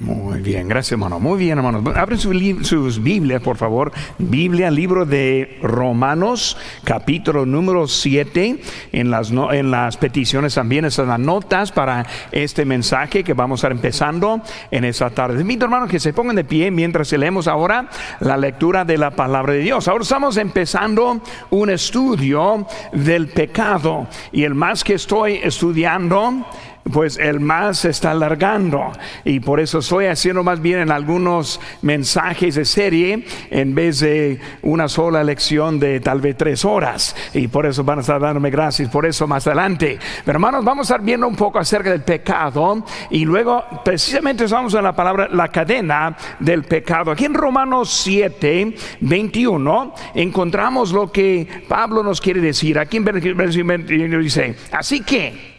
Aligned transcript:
Muy 0.00 0.40
bien, 0.40 0.66
gracias 0.66 0.92
hermano. 0.92 1.20
Muy 1.20 1.38
bien 1.38 1.58
hermanos. 1.58 1.84
Abren 1.96 2.18
sus 2.18 3.00
Biblias, 3.00 3.40
por 3.40 3.56
favor. 3.56 3.92
Biblia, 4.18 4.68
libro 4.68 5.06
de 5.06 5.60
Romanos, 5.62 6.56
capítulo 6.82 7.46
número 7.46 7.86
7. 7.86 8.60
En 8.90 9.10
las, 9.12 9.30
en 9.30 9.70
las 9.70 9.96
peticiones 9.96 10.54
también 10.54 10.84
están 10.84 11.06
las 11.06 11.20
notas 11.20 11.70
para 11.70 12.04
este 12.32 12.64
mensaje 12.64 13.22
que 13.22 13.34
vamos 13.34 13.58
a 13.58 13.68
estar 13.68 13.72
empezando 13.72 14.42
en 14.72 14.84
esta 14.84 15.10
tarde. 15.10 15.40
invito 15.40 15.66
hermanos 15.66 15.88
que 15.88 16.00
se 16.00 16.12
pongan 16.12 16.34
de 16.34 16.44
pie 16.44 16.72
mientras 16.72 17.12
leemos 17.12 17.46
ahora 17.46 17.88
la 18.18 18.36
lectura 18.36 18.84
de 18.84 18.98
la 18.98 19.12
palabra 19.12 19.52
de 19.52 19.60
Dios. 19.60 19.86
Ahora 19.86 20.02
estamos 20.02 20.36
empezando 20.38 21.22
un 21.50 21.70
estudio 21.70 22.66
del 22.92 23.28
pecado 23.28 24.08
y 24.32 24.42
el 24.42 24.56
más 24.56 24.82
que 24.82 24.94
estoy 24.94 25.34
estudiando 25.34 26.44
pues 26.92 27.18
el 27.18 27.40
más 27.40 27.78
se 27.78 27.90
está 27.90 28.10
alargando. 28.12 28.92
Y 29.24 29.40
por 29.40 29.60
eso 29.60 29.78
estoy 29.78 30.06
haciendo 30.06 30.42
más 30.42 30.60
bien 30.60 30.80
en 30.80 30.90
algunos 30.90 31.60
mensajes 31.82 32.54
de 32.54 32.64
serie 32.64 33.24
en 33.50 33.74
vez 33.74 34.00
de 34.00 34.40
una 34.62 34.88
sola 34.88 35.24
lección 35.24 35.78
de 35.80 36.00
tal 36.00 36.20
vez 36.20 36.36
tres 36.36 36.64
horas. 36.64 37.16
Y 37.32 37.48
por 37.48 37.66
eso 37.66 37.84
van 37.84 37.98
a 37.98 38.00
estar 38.02 38.20
dándome 38.20 38.50
gracias 38.50 38.88
por 38.88 39.06
eso 39.06 39.26
más 39.26 39.46
adelante. 39.46 39.98
Pero 40.24 40.36
hermanos 40.36 40.64
vamos 40.64 40.90
a 40.90 40.94
estar 40.94 41.04
viendo 41.04 41.26
un 41.26 41.36
poco 41.36 41.58
acerca 41.58 41.90
del 41.90 42.02
pecado. 42.02 42.84
Y 43.10 43.24
luego 43.24 43.64
precisamente 43.84 44.44
estamos 44.44 44.74
en 44.74 44.84
la 44.84 44.94
palabra 44.94 45.28
la 45.30 45.48
cadena 45.48 46.16
del 46.38 46.64
pecado. 46.64 47.10
Aquí 47.10 47.24
en 47.24 47.34
Romanos 47.34 47.90
7 47.90 48.74
21 49.00 49.94
encontramos 50.14 50.92
lo 50.92 51.10
que 51.10 51.64
Pablo 51.68 52.02
nos 52.02 52.20
quiere 52.20 52.40
decir. 52.40 52.78
Aquí 52.78 52.98
en 52.98 53.04
versículo 53.04 53.66
21 53.66 54.18
dice 54.18 54.54
así 54.72 55.00
que 55.00 55.53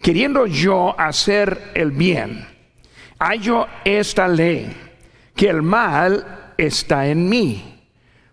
queriendo 0.00 0.46
yo 0.46 0.98
hacer 0.98 1.72
el 1.74 1.90
bien, 1.90 2.46
hallo 3.18 3.66
esta 3.84 4.26
ley, 4.28 4.74
que 5.34 5.48
el 5.48 5.62
mal 5.62 6.52
está 6.56 7.06
en 7.06 7.28
mí. 7.28 7.82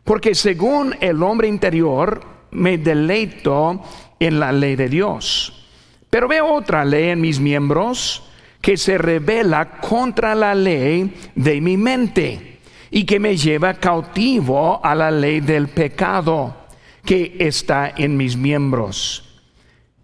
Porque 0.03 0.33
según 0.33 0.95
el 1.02 1.22
hombre 1.22 1.50
interior, 1.50 2.22
me 2.52 2.78
deleito 2.78 3.83
en 4.19 4.39
la 4.39 4.53
ley 4.53 4.78
de 4.78 4.88
Dios. 4.88 5.67
Pero 6.09 6.30
veo 6.30 6.53
otra 6.53 6.86
ley 6.86 7.09
en 7.09 7.19
mis 7.19 7.41
miembros 7.41 8.23
que 8.61 8.78
se 8.78 8.97
revela 8.97 9.80
contra 9.80 10.34
la 10.34 10.56
ley 10.56 11.13
de 11.36 11.59
mi 11.59 11.75
mente 11.75 12.59
y 12.89 13.03
que 13.03 13.19
me 13.19 13.36
lleva 13.36 13.73
cautivo 13.73 14.80
a 14.84 14.95
la 14.95 15.11
ley 15.11 15.41
del 15.41 15.67
pecado 15.67 16.56
que 17.03 17.36
está 17.39 17.94
en 17.97 18.16
mis 18.16 18.38
miembros 18.38 19.28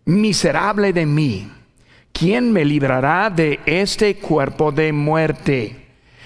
miserable 0.06 0.94
de 0.94 1.06
mí, 1.06 1.52
¿quién 2.14 2.52
me 2.53 2.64
librará 2.64 3.30
de 3.30 3.59
este 3.66 4.16
cuerpo 4.16 4.72
de 4.72 4.94
muerte? 4.94 5.83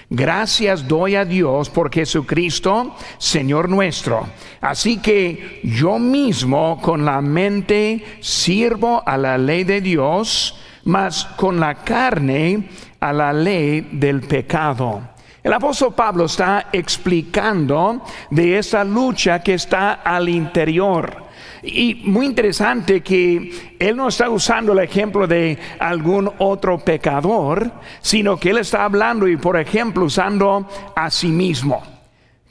Gracias 0.09 0.87
doy 0.87 1.15
a 1.15 1.25
Dios 1.25 1.69
por 1.69 1.91
Jesucristo, 1.91 2.95
Señor 3.17 3.67
nuestro. 3.67 4.27
Así 4.61 4.97
que 4.99 5.59
yo 5.63 5.99
mismo 5.99 6.79
con 6.81 7.03
la 7.03 7.19
mente 7.21 8.19
sirvo 8.21 9.03
a 9.05 9.17
la 9.17 9.37
ley 9.37 9.63
de 9.63 9.81
Dios, 9.81 10.57
mas 10.85 11.25
con 11.35 11.59
la 11.59 11.75
carne 11.75 12.69
a 12.99 13.11
la 13.11 13.33
ley 13.33 13.81
del 13.91 14.21
pecado. 14.21 15.01
El 15.43 15.53
apóstol 15.53 15.93
Pablo 15.93 16.25
está 16.25 16.67
explicando 16.71 18.01
de 18.29 18.57
esa 18.57 18.83
lucha 18.83 19.41
que 19.41 19.53
está 19.53 19.93
al 19.93 20.29
interior. 20.29 21.26
Y 21.63 21.95
muy 22.05 22.25
interesante 22.25 23.01
que 23.01 23.75
él 23.79 23.95
no 23.95 24.07
está 24.07 24.29
usando 24.29 24.73
el 24.73 24.79
ejemplo 24.79 25.27
de 25.27 25.57
algún 25.79 26.31
otro 26.37 26.79
pecador, 26.79 27.71
sino 28.01 28.37
que 28.37 28.51
él 28.51 28.59
está 28.59 28.85
hablando 28.85 29.27
y 29.27 29.37
por 29.37 29.57
ejemplo 29.57 30.05
usando 30.05 30.67
a 30.95 31.09
sí 31.09 31.27
mismo. 31.27 31.83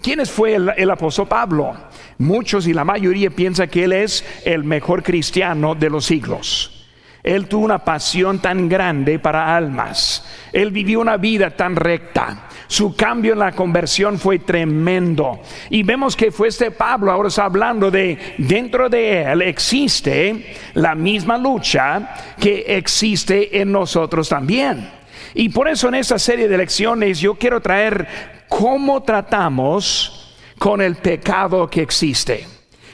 ¿Quién 0.02 0.24
fue 0.26 0.54
el, 0.54 0.90
apóstol 0.90 1.26
Pablo? 1.26 1.74
Muchos 2.18 2.66
y 2.66 2.72
la 2.72 2.84
mayoría 2.84 3.30
piensan 3.30 3.68
que 3.68 3.84
él 3.84 3.92
es 3.92 4.24
el 4.44 4.62
mejor 4.62 5.02
cristiano 5.02 5.74
de 5.74 5.90
los 5.90 6.04
siglos. 6.04 6.86
Él 7.22 7.48
tuvo 7.48 7.64
una 7.64 7.84
pasión 7.84 8.38
tan 8.38 8.68
grande 8.68 9.18
para 9.18 9.56
almas. 9.56 10.24
Él 10.52 10.70
vivió 10.70 11.00
una 11.00 11.16
vida 11.16 11.50
tan 11.50 11.74
recta. 11.74 12.46
Su 12.68 12.96
cambio 12.96 13.32
en 13.32 13.38
la 13.38 13.52
conversión 13.52 14.18
fue 14.18 14.40
tremendo. 14.40 15.40
Y 15.70 15.82
vemos 15.82 16.16
que 16.16 16.30
fue 16.32 16.48
este 16.48 16.70
Pablo, 16.70 17.12
ahora 17.12 17.28
está 17.28 17.44
hablando 17.44 17.90
de 17.90 18.18
dentro 18.38 18.88
de 18.88 19.22
él 19.22 19.42
existe 19.42 20.54
la 20.74 20.94
misma 20.94 21.38
lucha 21.38 22.14
que 22.40 22.64
existe 22.68 23.60
en 23.60 23.72
nosotros 23.72 24.28
también. 24.28 24.90
Y 25.34 25.50
por 25.50 25.68
eso 25.68 25.88
en 25.88 25.96
esta 25.96 26.18
serie 26.18 26.48
de 26.48 26.58
lecciones 26.58 27.20
yo 27.20 27.34
quiero 27.34 27.60
traer 27.60 28.44
cómo 28.48 29.02
tratamos 29.02 30.34
con 30.58 30.80
el 30.80 30.96
pecado 30.96 31.68
que 31.68 31.82
existe. 31.82 32.46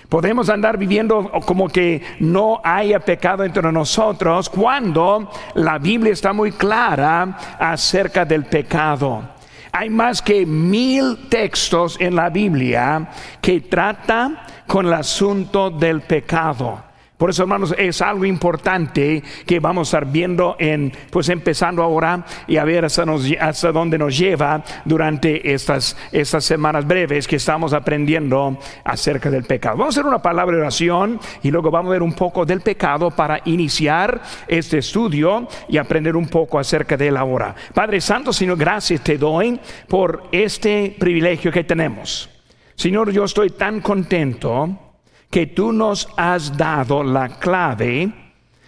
Podemos 0.09 0.51
andar 0.51 0.77
viviendo 0.77 1.31
como 1.47 1.69
que 1.69 2.03
no 2.21 2.61
haya 2.63 3.01
pecado 3.01 3.45
entre 3.45 3.73
nosotros 3.73 4.51
cuando 4.51 5.31
la 5.55 5.79
Biblia 5.79 6.13
está 6.13 6.35
muy 6.35 6.53
clara 6.53 7.39
acerca 7.59 8.25
del 8.27 8.45
pecado. 8.45 9.32
Hay 9.73 9.89
más 9.89 10.21
que 10.21 10.45
mil 10.45 11.29
textos 11.31 11.97
en 11.99 12.15
la 12.15 12.29
Biblia 12.29 13.09
que 13.41 13.63
trata 13.63 14.47
con 14.67 14.87
el 14.87 14.93
asunto 14.93 15.71
del 15.71 16.03
pecado. 16.03 16.92
Por 17.23 17.31
eso, 17.31 17.43
hermanos, 17.43 17.73
es 17.79 18.03
algo 18.03 18.25
importante 18.25 19.23
que 19.47 19.61
vamos 19.61 19.87
a 19.87 19.99
estar 19.99 20.11
viendo 20.11 20.57
en, 20.59 20.93
pues 21.09 21.29
empezando 21.29 21.81
ahora 21.81 22.27
y 22.49 22.57
a 22.57 22.65
ver 22.65 22.85
hasta, 22.85 23.05
hasta 23.39 23.71
dónde 23.71 23.97
nos 23.97 24.19
lleva 24.19 24.65
durante 24.85 25.55
estas, 25.55 25.97
estas 26.11 26.45
semanas 26.45 26.85
breves 26.85 27.29
que 27.29 27.37
estamos 27.37 27.75
aprendiendo 27.75 28.59
acerca 28.83 29.31
del 29.31 29.45
pecado. 29.45 29.77
Vamos 29.77 29.97
a 29.97 30.01
hacer 30.01 30.09
una 30.09 30.21
palabra 30.21 30.57
de 30.57 30.63
oración 30.63 31.21
y 31.45 31.53
luego 31.53 31.71
vamos 31.71 31.91
a 31.91 31.93
ver 31.93 32.03
un 32.03 32.15
poco 32.15 32.45
del 32.45 32.61
pecado 32.61 33.13
para 33.13 33.41
iniciar 33.45 34.21
este 34.49 34.79
estudio 34.79 35.47
y 35.69 35.79
aprender 35.79 36.17
un 36.17 36.27
poco 36.27 36.59
acerca 36.59 36.97
de 36.97 37.07
él 37.07 37.17
ahora. 37.17 37.55
Padre 37.73 38.01
Santo, 38.01 38.33
Señor, 38.33 38.59
gracias 38.59 39.01
te 39.01 39.17
doy 39.17 39.61
por 39.87 40.25
este 40.33 40.97
privilegio 40.99 41.53
que 41.53 41.63
tenemos. 41.63 42.29
Señor, 42.75 43.13
yo 43.13 43.23
estoy 43.23 43.51
tan 43.51 43.81
contento 43.81 44.92
que 45.33 45.47
tú 45.47 45.73
nos 45.73 46.07
has 46.19 46.59
dado 46.59 47.03
la 47.03 47.39
clave 47.39 48.13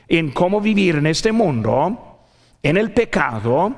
en 0.08 0.30
cómo 0.30 0.62
vivir 0.62 0.96
en 0.96 1.06
este 1.06 1.30
mundo, 1.30 2.20
en 2.62 2.78
el 2.78 2.90
pecado, 2.90 3.74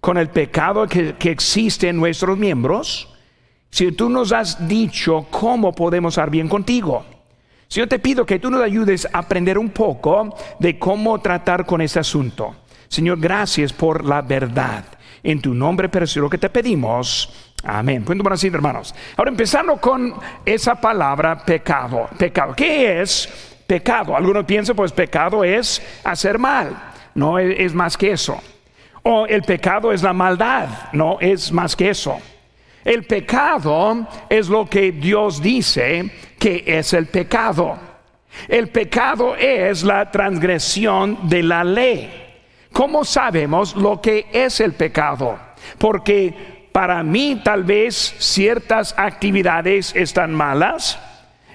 con 0.00 0.16
el 0.16 0.28
pecado 0.28 0.86
que, 0.86 1.16
existe 1.24 1.88
en 1.88 1.96
nuestros 1.96 2.38
miembros, 2.38 3.12
si 3.68 3.90
tú 3.90 4.08
nos 4.08 4.30
has 4.30 4.68
dicho 4.68 5.26
cómo 5.28 5.74
podemos 5.74 6.14
estar 6.14 6.30
bien 6.30 6.48
contigo. 6.48 7.04
Si 7.66 7.80
yo 7.80 7.88
te 7.88 7.98
pido 7.98 8.24
que 8.24 8.38
tú 8.38 8.48
nos 8.48 8.62
ayudes 8.62 9.08
a 9.12 9.18
aprender 9.18 9.58
un 9.58 9.70
poco 9.70 10.36
de 10.60 10.78
cómo 10.78 11.18
tratar 11.20 11.66
con 11.66 11.80
ese 11.80 11.98
asunto. 11.98 12.54
Señor, 12.86 13.18
gracias 13.18 13.72
por 13.72 14.04
la 14.04 14.22
verdad. 14.22 14.84
En 15.20 15.40
tu 15.40 15.52
nombre 15.52 15.88
precioso 15.88 16.30
que 16.30 16.38
te 16.38 16.48
pedimos. 16.48 17.53
Amén. 17.64 18.04
Pueden 18.04 18.30
así, 18.30 18.48
hermanos. 18.48 18.94
Ahora 19.16 19.30
empezando 19.30 19.76
con 19.78 20.14
esa 20.44 20.74
palabra 20.74 21.44
pecado. 21.44 22.08
Pecado. 22.18 22.54
¿Qué 22.54 23.00
es 23.00 23.62
pecado? 23.66 24.14
Algunos 24.14 24.44
piensan, 24.44 24.76
pues 24.76 24.92
pecado 24.92 25.42
es 25.42 25.82
hacer 26.04 26.38
mal. 26.38 26.76
No 27.14 27.38
es, 27.38 27.72
más 27.72 27.96
que 27.96 28.12
eso. 28.12 28.38
O 29.02 29.26
el 29.26 29.42
pecado 29.42 29.92
es 29.92 30.02
la 30.02 30.12
maldad. 30.12 30.68
No 30.92 31.18
es 31.20 31.50
más 31.52 31.74
que 31.74 31.90
eso. 31.90 32.18
El 32.84 33.04
pecado 33.04 34.06
es 34.28 34.48
lo 34.48 34.68
que 34.68 34.92
Dios 34.92 35.40
dice 35.40 36.10
que 36.38 36.64
es 36.66 36.92
el 36.92 37.06
pecado. 37.06 37.78
El 38.46 38.68
pecado 38.68 39.36
es 39.36 39.84
la 39.84 40.10
transgresión 40.10 41.28
de 41.28 41.42
la 41.42 41.64
ley. 41.64 42.20
¿Cómo 42.72 43.04
sabemos 43.04 43.74
lo 43.74 44.02
que 44.02 44.26
es 44.32 44.60
el 44.60 44.72
pecado? 44.72 45.38
Porque 45.78 46.53
para 46.74 47.04
mí 47.04 47.40
tal 47.44 47.62
vez 47.62 48.16
ciertas 48.18 48.96
actividades 48.98 49.94
están 49.94 50.34
malas 50.34 50.98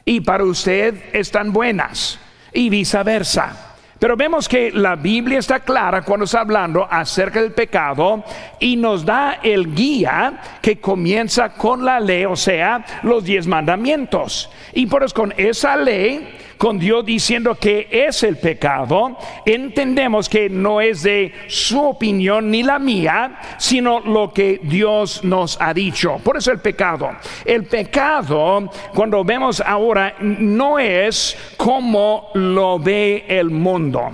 y 0.05 0.21
para 0.21 0.45
usted 0.45 0.95
están 1.11 1.51
buenas 1.51 2.17
y 2.53 2.69
viceversa. 2.69 3.75
Pero 3.99 4.15
vemos 4.15 4.47
que 4.47 4.71
la 4.71 4.95
Biblia 4.95 5.39
está 5.39 5.59
clara 5.59 6.03
cuando 6.03 6.23
está 6.23 6.39
hablando 6.39 6.87
acerca 6.89 7.41
del 7.41 7.51
pecado 7.51 8.23
y 8.61 8.77
nos 8.77 9.03
da 9.03 9.39
el 9.43 9.75
guía 9.75 10.39
que 10.61 10.79
comienza 10.79 11.49
con 11.49 11.83
la 11.83 11.99
ley, 11.99 12.23
o 12.23 12.37
sea, 12.37 12.85
los 13.03 13.25
diez 13.25 13.45
mandamientos. 13.45 14.49
Y 14.71 14.85
por 14.85 15.03
eso 15.03 15.13
con 15.13 15.33
esa 15.35 15.75
ley 15.75 16.29
con 16.59 16.77
Dios 16.77 17.05
diciendo 17.05 17.55
que 17.55 17.87
es 17.89 18.21
el 18.23 18.35
pecado, 18.35 19.17
entendemos 19.45 20.27
que 20.27 20.49
no 20.49 20.81
es 20.81 21.03
de 21.03 21.31
su 21.47 21.81
opinión 21.81 22.51
ni 22.51 22.63
la 22.63 22.77
mía, 22.77 23.39
sino 23.57 24.01
lo 24.01 24.33
que 24.33 24.59
Dios 24.61 25.23
nos 25.23 25.57
ha 25.61 25.73
dicho. 25.73 26.19
Por 26.21 26.35
eso 26.35 26.51
el 26.51 26.59
pecado. 26.59 27.11
El 27.45 27.63
pecado, 27.63 28.69
cuando 28.93 29.23
vemos 29.23 29.61
ahora, 29.61 30.15
no 30.19 30.77
es 30.77 31.37
como 31.55 32.27
lo 32.33 32.77
ve 32.77 33.23
el 33.29 33.49
mundo. 33.49 34.11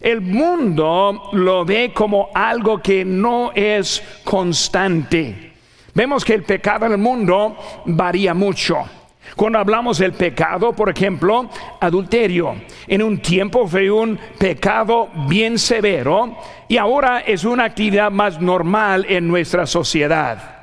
El 0.00 0.20
mundo 0.20 1.30
lo 1.32 1.64
ve 1.64 1.90
como 1.92 2.28
algo 2.32 2.80
que 2.80 3.04
no 3.04 3.50
es 3.56 4.00
constante. 4.22 5.52
Vemos 5.94 6.24
que 6.24 6.34
el 6.34 6.44
pecado 6.44 6.86
en 6.86 6.92
el 6.92 6.98
mundo 6.98 7.56
varía 7.86 8.34
mucho. 8.34 9.01
Cuando 9.36 9.58
hablamos 9.58 9.98
del 9.98 10.12
pecado, 10.12 10.72
por 10.72 10.90
ejemplo, 10.90 11.48
adulterio, 11.80 12.54
en 12.86 13.02
un 13.02 13.18
tiempo 13.18 13.66
fue 13.66 13.90
un 13.90 14.18
pecado 14.38 15.08
bien 15.28 15.58
severo 15.58 16.36
y 16.68 16.76
ahora 16.76 17.20
es 17.20 17.44
una 17.44 17.64
actividad 17.64 18.10
más 18.10 18.40
normal 18.40 19.06
en 19.08 19.28
nuestra 19.28 19.66
sociedad 19.66 20.58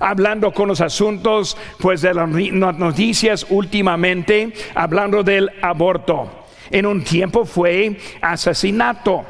hablando 0.00 0.50
con 0.52 0.66
los 0.68 0.80
asuntos 0.80 1.56
pues 1.78 2.00
de 2.00 2.14
las 2.14 2.26
noticias 2.28 3.46
últimamente, 3.50 4.52
hablando 4.74 5.22
del 5.22 5.50
aborto. 5.62 6.46
En 6.70 6.86
un 6.86 7.04
tiempo 7.04 7.44
fue 7.44 7.98
asesinato. 8.20 9.24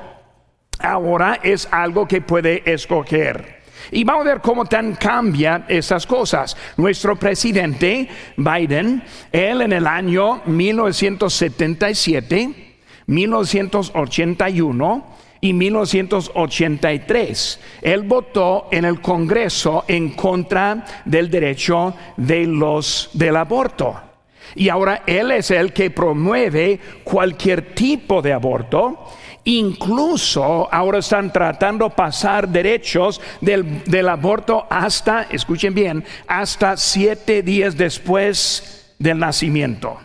Ahora 0.78 1.40
es 1.42 1.68
algo 1.70 2.06
que 2.06 2.20
puede 2.20 2.62
escoger. 2.72 3.59
Y 3.90 4.04
vamos 4.04 4.26
a 4.26 4.30
ver 4.30 4.40
cómo 4.40 4.64
tan 4.64 4.94
cambian 4.94 5.66
esas 5.68 6.06
cosas. 6.06 6.56
Nuestro 6.76 7.16
presidente 7.16 8.08
Biden, 8.36 9.02
él 9.32 9.62
en 9.62 9.72
el 9.72 9.84
año 9.86 10.42
1977, 10.46 12.76
1981 13.06 15.16
y 15.40 15.52
1983, 15.52 17.60
él 17.82 18.02
votó 18.02 18.68
en 18.70 18.84
el 18.84 19.00
Congreso 19.00 19.84
en 19.88 20.10
contra 20.10 20.84
del 21.04 21.28
derecho 21.30 21.94
de 22.16 22.46
los 22.46 23.10
del 23.14 23.36
aborto. 23.36 24.10
Y 24.54 24.68
ahora 24.68 25.02
Él 25.06 25.30
es 25.30 25.50
el 25.50 25.72
que 25.72 25.90
promueve 25.90 26.80
cualquier 27.04 27.74
tipo 27.74 28.20
de 28.20 28.32
aborto. 28.32 29.06
Incluso 29.44 30.68
ahora 30.72 30.98
están 30.98 31.32
tratando 31.32 31.88
pasar 31.90 32.48
derechos 32.48 33.20
del, 33.40 33.82
del 33.84 34.08
aborto 34.08 34.66
hasta, 34.68 35.22
escuchen 35.22 35.74
bien, 35.74 36.04
hasta 36.26 36.76
siete 36.76 37.42
días 37.42 37.76
después 37.76 38.94
del 38.98 39.18
nacimiento. 39.18 39.98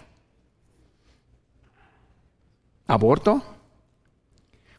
¿Aborto? 2.87 3.43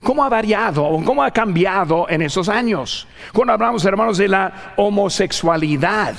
¿Cómo 0.02 0.22
ha 0.22 0.28
variado 0.28 0.84
o 0.84 1.02
cómo 1.04 1.22
ha 1.22 1.30
cambiado 1.30 2.06
en 2.08 2.22
esos 2.22 2.48
años? 2.48 3.08
Cuando 3.32 3.54
hablamos, 3.54 3.84
hermanos, 3.84 4.18
de 4.18 4.28
la 4.28 4.74
homosexualidad, 4.76 6.14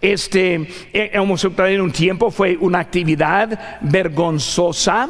este, 0.00 0.68
eh, 0.92 1.18
homosexualidad 1.18 1.74
en 1.74 1.80
un 1.80 1.92
tiempo 1.92 2.30
fue 2.30 2.56
una 2.56 2.78
actividad 2.78 3.80
vergonzosa 3.80 5.08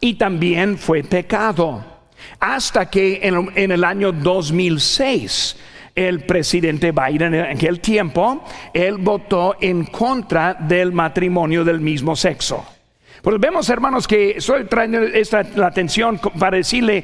y 0.00 0.14
también 0.14 0.78
fue 0.78 1.02
pecado. 1.02 1.95
Hasta 2.40 2.90
que 2.90 3.20
en, 3.22 3.72
el 3.72 3.84
año 3.84 4.12
2006, 4.12 5.56
el 5.94 6.20
presidente 6.24 6.92
Biden 6.92 7.34
en 7.34 7.56
aquel 7.56 7.80
tiempo, 7.80 8.44
él 8.74 8.98
votó 8.98 9.56
en 9.60 9.86
contra 9.86 10.54
del 10.54 10.92
matrimonio 10.92 11.64
del 11.64 11.80
mismo 11.80 12.14
sexo. 12.14 12.75
Pues 13.26 13.40
vemos, 13.40 13.68
hermanos, 13.70 14.06
que 14.06 14.36
estoy 14.36 14.66
trayendo 14.66 15.00
esta, 15.00 15.42
la 15.56 15.66
atención 15.66 16.20
para 16.38 16.58
decirle 16.58 17.02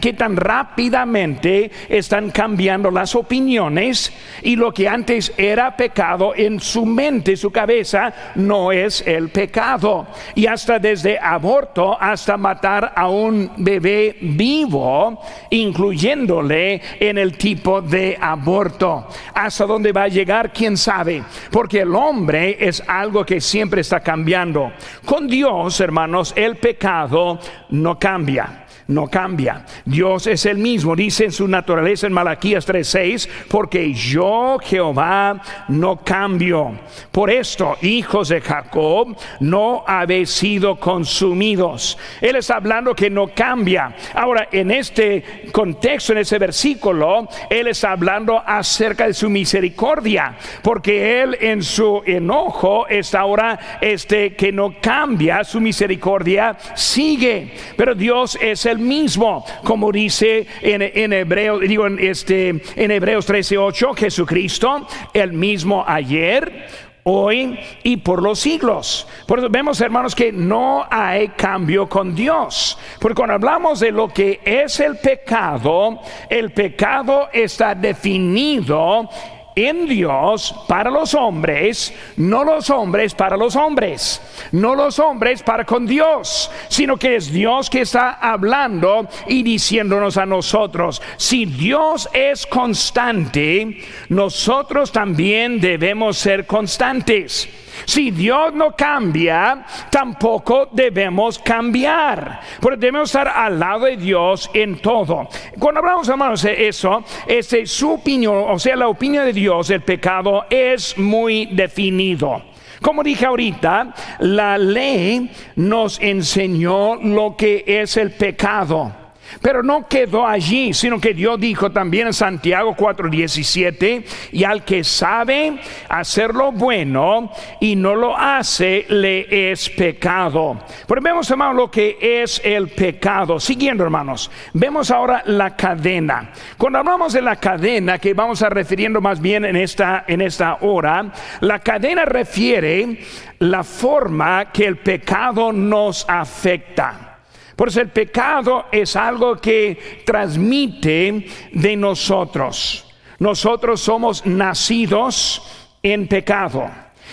que, 0.00 0.12
tan 0.12 0.36
rápidamente 0.36 1.68
están 1.88 2.30
cambiando 2.30 2.92
las 2.92 3.16
opiniones 3.16 4.12
y 4.42 4.54
lo 4.54 4.72
que 4.72 4.88
antes 4.88 5.32
era 5.36 5.76
pecado 5.76 6.32
en 6.36 6.60
su 6.60 6.86
mente, 6.86 7.36
su 7.36 7.50
cabeza, 7.50 8.14
no 8.36 8.70
es 8.70 9.02
el 9.04 9.30
pecado. 9.30 10.06
Y 10.36 10.46
hasta 10.46 10.78
desde 10.78 11.18
aborto 11.18 12.00
hasta 12.00 12.36
matar 12.36 12.92
a 12.94 13.08
un 13.08 13.50
bebé 13.56 14.16
vivo, 14.20 15.20
incluyéndole 15.50 16.80
en 17.00 17.18
el 17.18 17.36
tipo 17.36 17.82
de 17.82 18.16
aborto. 18.20 19.08
Hasta 19.34 19.66
dónde 19.66 19.90
va 19.90 20.04
a 20.04 20.08
llegar, 20.08 20.52
quién 20.52 20.76
sabe. 20.76 21.24
Porque 21.50 21.80
el 21.80 21.96
hombre 21.96 22.58
es 22.60 22.80
algo 22.86 23.26
que 23.26 23.40
siempre 23.40 23.80
está 23.80 23.98
cambiando. 23.98 24.70
Con 25.04 25.26
Dios 25.26 25.63
hermanos, 25.80 26.32
el 26.36 26.56
pecado 26.56 27.38
no 27.70 27.98
cambia 27.98 28.63
no 28.88 29.08
cambia. 29.08 29.64
Dios 29.84 30.26
es 30.26 30.46
el 30.46 30.58
mismo, 30.58 30.94
dice 30.96 31.24
en 31.24 31.32
su 31.32 31.48
naturaleza 31.48 32.06
en 32.06 32.12
Malaquías 32.12 32.66
3:6, 32.66 33.28
porque 33.48 33.92
yo 33.92 34.58
Jehová 34.62 35.40
no 35.68 35.96
cambio. 36.04 36.78
Por 37.10 37.30
esto, 37.30 37.76
hijos 37.82 38.28
de 38.28 38.40
Jacob, 38.40 39.16
no 39.40 39.84
habéis 39.86 40.30
sido 40.30 40.76
consumidos. 40.76 41.98
Él 42.20 42.36
está 42.36 42.56
hablando 42.56 42.94
que 42.94 43.10
no 43.10 43.28
cambia. 43.28 43.94
Ahora, 44.14 44.48
en 44.50 44.70
este 44.70 45.48
contexto, 45.52 46.12
en 46.12 46.18
ese 46.18 46.38
versículo, 46.38 47.28
él 47.50 47.68
está 47.68 47.92
hablando 47.92 48.42
acerca 48.44 49.06
de 49.06 49.14
su 49.14 49.30
misericordia, 49.30 50.36
porque 50.62 51.22
él 51.22 51.36
en 51.40 51.62
su 51.62 52.02
enojo 52.04 52.86
está 52.88 53.20
ahora 53.20 53.78
este 53.80 54.34
que 54.34 54.52
no 54.52 54.74
cambia, 54.80 55.44
su 55.44 55.60
misericordia 55.60 56.56
sigue. 56.74 57.54
Pero 57.76 57.94
Dios 57.94 58.38
es 58.40 58.66
el 58.66 58.73
mismo, 58.78 59.44
como 59.64 59.90
dice 59.92 60.46
en, 60.60 60.82
en 60.82 61.12
Hebreo, 61.12 61.58
digo 61.58 61.86
en, 61.86 61.98
este, 61.98 62.62
en 62.76 62.90
Hebreos 62.90 63.28
13:8, 63.28 63.96
Jesucristo, 63.96 64.86
el 65.12 65.32
mismo 65.32 65.84
ayer, 65.86 66.66
hoy 67.04 67.58
y 67.82 67.98
por 67.98 68.22
los 68.22 68.40
siglos. 68.40 69.06
Por 69.26 69.38
eso 69.38 69.48
vemos, 69.48 69.80
hermanos, 69.80 70.14
que 70.14 70.32
no 70.32 70.86
hay 70.90 71.28
cambio 71.28 71.88
con 71.88 72.14
Dios. 72.14 72.76
Porque 72.98 73.14
cuando 73.14 73.34
hablamos 73.34 73.80
de 73.80 73.92
lo 73.92 74.08
que 74.08 74.40
es 74.44 74.80
el 74.80 74.96
pecado, 74.96 76.00
el 76.28 76.50
pecado 76.52 77.28
está 77.32 77.74
definido 77.74 79.08
en 79.56 79.86
Dios 79.86 80.54
para 80.68 80.90
los 80.90 81.14
hombres, 81.14 81.92
no 82.16 82.44
los 82.44 82.70
hombres 82.70 83.14
para 83.14 83.36
los 83.36 83.56
hombres, 83.56 84.20
no 84.52 84.74
los 84.74 84.98
hombres 84.98 85.42
para 85.42 85.64
con 85.64 85.86
Dios, 85.86 86.50
sino 86.68 86.96
que 86.96 87.16
es 87.16 87.32
Dios 87.32 87.70
que 87.70 87.82
está 87.82 88.12
hablando 88.12 89.08
y 89.28 89.42
diciéndonos 89.42 90.16
a 90.16 90.26
nosotros, 90.26 91.00
si 91.16 91.46
Dios 91.46 92.08
es 92.12 92.46
constante, 92.46 93.78
nosotros 94.08 94.92
también 94.92 95.60
debemos 95.60 96.18
ser 96.18 96.46
constantes. 96.46 97.48
Si 97.84 98.10
Dios 98.10 98.52
no 98.54 98.74
cambia, 98.76 99.64
tampoco 99.90 100.68
debemos 100.72 101.38
cambiar. 101.38 102.40
Porque 102.60 102.78
debemos 102.78 103.08
estar 103.08 103.28
al 103.28 103.58
lado 103.58 103.86
de 103.86 103.96
Dios 103.96 104.50
en 104.54 104.78
todo. 104.78 105.28
Cuando 105.58 105.80
hablamos, 105.80 106.08
hermanos, 106.08 106.42
de 106.42 106.68
eso, 106.68 107.04
este, 107.26 107.66
su 107.66 107.92
opinión, 107.92 108.44
o 108.48 108.58
sea, 108.58 108.76
la 108.76 108.88
opinión 108.88 109.24
de 109.24 109.32
Dios, 109.32 109.70
el 109.70 109.82
pecado 109.82 110.46
es 110.50 110.96
muy 110.98 111.46
definido. 111.46 112.42
Como 112.80 113.02
dije 113.02 113.24
ahorita, 113.24 113.94
la 114.20 114.58
ley 114.58 115.30
nos 115.56 115.98
enseñó 116.00 116.96
lo 116.96 117.34
que 117.36 117.64
es 117.66 117.96
el 117.96 118.10
pecado. 118.10 119.03
Pero 119.40 119.62
no 119.62 119.88
quedó 119.88 120.26
allí, 120.26 120.72
sino 120.74 121.00
que 121.00 121.14
Dios 121.14 121.38
dijo 121.40 121.70
también 121.70 122.08
en 122.08 122.12
Santiago 122.12 122.74
4:17, 122.76 124.04
y 124.32 124.44
al 124.44 124.64
que 124.64 124.84
sabe 124.84 125.60
hacer 125.88 126.34
lo 126.34 126.52
bueno 126.52 127.30
y 127.60 127.76
no 127.76 127.94
lo 127.94 128.16
hace, 128.16 128.86
le 128.88 129.50
es 129.50 129.68
pecado. 129.70 130.58
Pero 130.86 131.00
vemos, 131.00 131.30
hermanos, 131.30 131.56
lo 131.56 131.70
que 131.70 131.98
es 132.00 132.40
el 132.44 132.68
pecado. 132.68 133.38
Siguiendo, 133.40 133.84
hermanos, 133.84 134.30
vemos 134.52 134.90
ahora 134.90 135.22
la 135.26 135.56
cadena. 135.56 136.30
Cuando 136.56 136.78
hablamos 136.78 137.12
de 137.12 137.22
la 137.22 137.36
cadena, 137.36 137.98
que 137.98 138.14
vamos 138.14 138.42
a 138.42 138.48
refiriendo 138.48 139.00
más 139.00 139.20
bien 139.20 139.44
en 139.44 139.56
esta, 139.56 140.04
en 140.06 140.20
esta 140.20 140.58
hora, 140.60 141.12
la 141.40 141.58
cadena 141.58 142.04
refiere 142.04 142.98
la 143.40 143.64
forma 143.64 144.50
que 144.52 144.66
el 144.66 144.78
pecado 144.78 145.52
nos 145.52 146.06
afecta. 146.08 147.13
Por 147.56 147.68
eso 147.68 147.80
el 147.80 147.90
pecado 147.90 148.66
es 148.72 148.96
algo 148.96 149.36
que 149.36 150.02
transmite 150.04 151.26
de 151.52 151.76
nosotros. 151.76 152.84
Nosotros 153.18 153.80
somos 153.80 154.26
nacidos 154.26 155.42
en 155.82 156.08
pecado. 156.08 156.68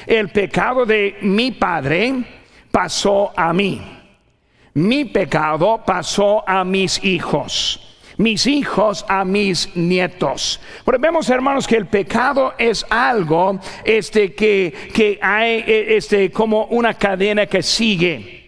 El 0.08 0.30
pecado 0.30 0.86
de 0.86 1.18
mi 1.22 1.52
padre 1.52 2.24
pasó 2.72 3.32
a 3.36 3.54
mí. 3.54 3.82
Mi 4.74 5.06
pecado 5.06 5.84
pasó 5.86 6.48
a 6.48 6.64
mis 6.64 7.04
hijos 7.04 7.88
mis 8.18 8.46
hijos 8.46 9.04
a 9.08 9.26
mis 9.26 9.76
nietos. 9.76 10.62
Pero 10.86 11.00
vemos, 11.00 11.28
hermanos, 11.30 11.66
que 11.66 11.76
el 11.76 11.88
pecado 11.88 12.54
es 12.58 12.86
algo 12.90 13.60
este, 13.84 14.34
que, 14.36 14.72
que 14.94 15.18
hay 15.22 15.64
este, 15.66 16.30
como 16.32 16.66
una 16.66 16.94
cadena 16.94 17.48
que 17.48 17.64
sigue. 17.64 18.41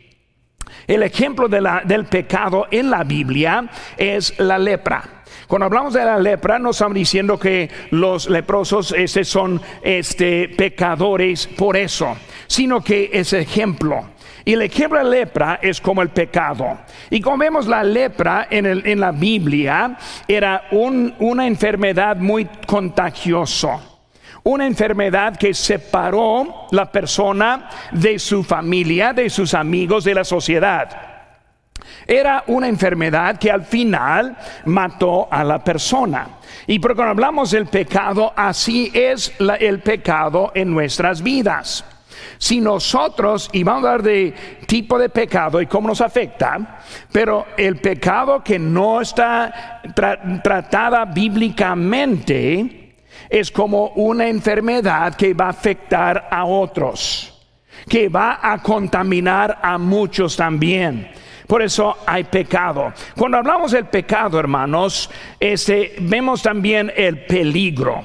El 0.88 1.04
ejemplo 1.04 1.48
del 1.48 2.06
pecado 2.06 2.68
en 2.72 2.90
la 2.90 3.04
Biblia 3.04 3.70
es 3.98 4.38
la 4.40 4.58
lepra. 4.58 5.24
Cuando 5.48 5.66
hablamos 5.66 5.94
de 5.94 6.04
la 6.04 6.18
lepra, 6.18 6.58
no 6.58 6.72
estamos 6.72 6.96
diciendo 6.96 7.38
que 7.38 7.70
los 7.92 8.30
leprosos 8.30 8.92
este, 8.92 9.24
son 9.24 9.62
este, 9.82 10.50
pecadores 10.50 11.48
por 11.48 11.78
eso, 11.78 12.16
sino 12.48 12.82
que 12.84 13.10
es 13.14 13.34
ejemplo. 13.34 14.10
Y 14.46 14.54
el 14.54 14.62
ejemplo 14.64 15.00
de 15.00 15.10
lepra 15.10 15.60
es 15.62 15.80
como 15.80 16.02
el 16.02 16.10
pecado. 16.10 16.80
Y 17.10 17.22
como 17.22 17.38
vemos, 17.38 17.68
la 17.68 17.84
lepra 17.84 18.48
en, 18.50 19.00
la 19.00 19.12
Biblia 19.12 19.98
era 20.28 20.68
una 20.72 21.48
enfermedad 21.48 22.18
muy 22.18 22.46
contagiosa. 22.66 23.93
Una 24.44 24.66
enfermedad 24.68 25.38
que 25.38 25.54
separó 25.54 26.68
la 26.72 26.92
persona 26.92 27.70
de 27.92 28.20
su 28.20 28.44
familia, 28.44 29.14
de 29.14 29.30
sus 29.30 29.54
amigos, 29.54 30.04
de 30.04 30.16
la 30.16 30.26
sociedad. 30.26 30.90
Era 32.06 32.44
una 32.48 32.68
enfermedad 32.68 33.38
que 33.38 33.50
al 33.50 33.64
final 33.64 34.38
mató 34.66 35.30
a 35.32 35.46
la 35.46 35.64
persona. 35.64 36.28
Y 36.68 36.80
porque 36.80 36.96
cuando 36.96 37.12
hablamos 37.12 37.52
del 37.52 37.68
pecado, 37.68 38.34
así 38.36 38.92
es 38.94 39.34
el 39.60 39.80
pecado 39.80 40.52
en 40.54 40.72
nuestras 40.72 41.22
vidas. 41.22 41.86
Si 42.38 42.60
nosotros, 42.60 43.50
y 43.54 43.64
vamos 43.64 43.86
a 43.86 43.94
hablar 43.94 44.04
de 44.04 44.34
tipo 44.68 45.00
de 45.00 45.08
pecado 45.08 45.62
y 45.62 45.68
cómo 45.68 45.88
nos 45.88 46.02
afecta, 46.02 46.80
pero 47.12 47.46
el 47.56 47.78
pecado 47.78 48.44
que 48.44 48.60
no 48.60 49.00
está 49.00 49.82
tratada 50.44 51.06
bíblicamente 51.06 52.83
es 53.34 53.50
como 53.50 53.88
una 53.96 54.28
enfermedad 54.28 55.16
que 55.16 55.34
va 55.34 55.48
a 55.48 55.50
afectar 55.50 56.28
a 56.30 56.46
otros, 56.46 57.34
que 57.90 58.08
va 58.08 58.40
a 58.40 58.62
contaminar 58.62 59.60
a 59.64 59.80
muchos 59.80 60.38
también. 60.38 61.10
Por 61.48 61.64
eso 61.64 61.98
hay 62.06 62.26
pecado. 62.26 62.94
Cuando 63.18 63.38
hablamos 63.38 63.72
del 63.72 63.86
pecado, 63.86 64.40
hermanos, 64.40 65.10
este, 65.40 65.96
vemos 66.02 66.44
también 66.44 66.94
el 66.96 67.26
peligro. 67.26 68.04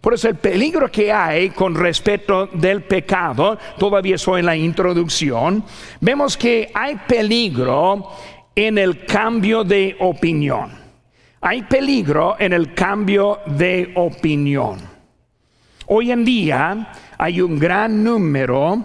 Por 0.00 0.14
eso 0.14 0.28
el 0.28 0.36
peligro 0.36 0.88
que 0.92 1.12
hay 1.12 1.50
con 1.50 1.74
respecto 1.74 2.46
del 2.46 2.84
pecado, 2.84 3.58
todavía 3.78 4.16
soy 4.16 4.40
en 4.40 4.46
la 4.46 4.54
introducción, 4.54 5.64
vemos 6.00 6.36
que 6.36 6.70
hay 6.72 6.94
peligro 7.08 8.12
en 8.54 8.78
el 8.78 9.04
cambio 9.04 9.64
de 9.64 9.96
opinión. 9.98 10.87
Hay 11.40 11.62
peligro 11.62 12.36
en 12.38 12.52
el 12.52 12.74
cambio 12.74 13.40
de 13.46 13.92
opinión. 13.94 14.78
Hoy 15.86 16.10
en 16.10 16.24
día 16.24 16.92
hay 17.16 17.40
un 17.40 17.58
gran 17.58 18.02
número 18.02 18.84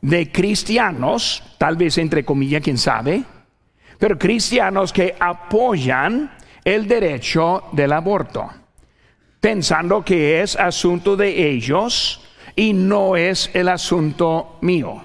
de 0.00 0.32
cristianos, 0.32 1.42
tal 1.58 1.76
vez 1.76 1.98
entre 1.98 2.24
comillas, 2.24 2.62
quién 2.62 2.78
sabe, 2.78 3.22
pero 3.98 4.18
cristianos 4.18 4.92
que 4.92 5.14
apoyan 5.20 6.30
el 6.64 6.88
derecho 6.88 7.64
del 7.72 7.92
aborto, 7.92 8.48
pensando 9.40 10.02
que 10.02 10.40
es 10.40 10.56
asunto 10.56 11.16
de 11.16 11.50
ellos 11.50 12.26
y 12.56 12.72
no 12.72 13.14
es 13.16 13.50
el 13.52 13.68
asunto 13.68 14.56
mío. 14.62 15.04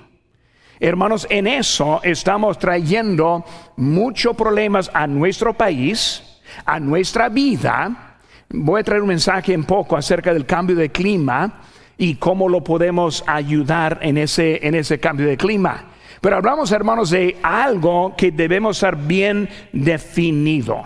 Hermanos, 0.79 1.27
en 1.29 1.47
eso 1.47 2.01
estamos 2.03 2.57
trayendo 2.57 3.45
muchos 3.77 4.35
problemas 4.35 4.89
a 4.93 5.07
nuestro 5.07 5.53
país, 5.53 6.23
a 6.63 6.79
nuestra 6.79 7.29
vida. 7.29 8.17
Voy 8.49 8.81
a 8.81 8.83
traer 8.83 9.01
un 9.01 9.07
mensaje 9.07 9.53
en 9.53 9.63
poco 9.63 9.97
acerca 9.97 10.33
del 10.33 10.45
cambio 10.45 10.75
de 10.75 10.89
clima 10.89 11.61
y 11.97 12.15
cómo 12.15 12.49
lo 12.49 12.63
podemos 12.63 13.23
ayudar 13.27 13.99
en 14.01 14.17
ese, 14.17 14.65
en 14.65 14.75
ese 14.75 14.99
cambio 14.99 15.27
de 15.27 15.37
clima. 15.37 15.85
Pero 16.21 16.37
hablamos, 16.37 16.71
hermanos, 16.71 17.09
de 17.09 17.37
algo 17.43 18.15
que 18.15 18.31
debemos 18.31 18.77
ser 18.77 18.95
bien 18.95 19.49
definido. 19.71 20.83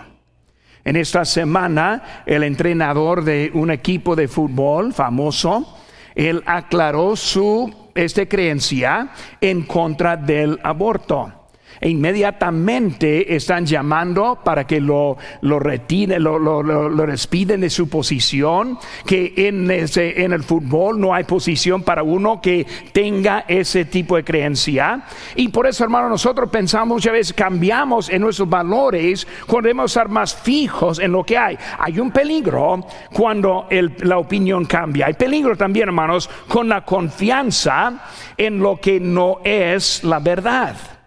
En 0.84 0.96
esta 0.96 1.24
semana, 1.24 2.22
el 2.26 2.42
entrenador 2.42 3.22
de 3.24 3.50
un 3.54 3.70
equipo 3.70 4.16
de 4.16 4.28
fútbol 4.28 4.92
famoso, 4.92 5.78
él 6.14 6.42
aclaró 6.46 7.16
su 7.16 7.90
este, 7.94 8.26
creencia 8.28 9.10
en 9.40 9.62
contra 9.62 10.16
del 10.16 10.58
aborto 10.62 11.39
e 11.80 11.88
inmediatamente 11.88 13.34
están 13.34 13.64
llamando 13.64 14.38
para 14.44 14.66
que 14.66 14.80
lo, 14.80 15.16
lo 15.40 15.58
retiren, 15.58 16.22
lo, 16.22 16.38
lo, 16.38 16.62
lo, 16.62 17.06
despiden 17.06 17.62
de 17.62 17.70
su 17.70 17.88
posición, 17.88 18.78
que 19.06 19.32
en, 19.36 19.70
ese, 19.70 20.22
en 20.22 20.32
el 20.32 20.42
fútbol 20.42 21.00
no 21.00 21.14
hay 21.14 21.24
posición 21.24 21.82
para 21.82 22.02
uno 22.02 22.40
que 22.40 22.66
tenga 22.92 23.44
ese 23.48 23.86
tipo 23.86 24.16
de 24.16 24.24
creencia. 24.24 25.02
Y 25.36 25.48
por 25.48 25.66
eso, 25.66 25.84
hermano, 25.84 26.08
nosotros 26.08 26.50
pensamos 26.50 26.96
muchas 26.96 27.12
veces, 27.12 27.32
cambiamos 27.32 28.10
en 28.10 28.22
nuestros 28.22 28.48
valores 28.48 29.26
cuando 29.46 29.68
debemos 29.68 29.90
estar 29.90 30.08
más 30.08 30.34
fijos 30.34 30.98
en 30.98 31.12
lo 31.12 31.24
que 31.24 31.38
hay. 31.38 31.58
Hay 31.78 31.98
un 31.98 32.10
peligro 32.10 32.86
cuando 33.12 33.66
el, 33.70 33.94
la 34.00 34.18
opinión 34.18 34.66
cambia. 34.66 35.06
Hay 35.06 35.14
peligro 35.14 35.56
también, 35.56 35.88
hermanos, 35.88 36.28
con 36.46 36.68
la 36.68 36.84
confianza 36.84 38.04
en 38.36 38.58
lo 38.58 38.76
que 38.76 39.00
no 39.00 39.38
es 39.44 40.04
la 40.04 40.18
verdad. 40.18 40.99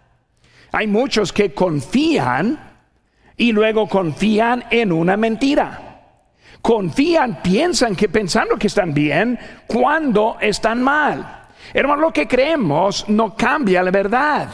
Hay 0.74 0.88
muchos 0.88 1.32
que 1.32 1.54
confían 1.54 2.58
y 3.36 3.52
luego 3.52 3.88
confían 3.88 4.64
en 4.70 4.90
una 4.90 5.16
mentira. 5.16 6.00
Confían, 6.60 7.40
piensan 7.42 7.94
que 7.94 8.08
pensando 8.08 8.56
que 8.56 8.66
están 8.66 8.92
bien 8.92 9.38
cuando 9.68 10.36
están 10.40 10.82
mal. 10.82 11.44
Hermano, 11.72 12.02
lo 12.02 12.12
que 12.12 12.26
creemos 12.26 13.08
no 13.08 13.36
cambia 13.36 13.84
la 13.84 13.92
verdad. 13.92 14.48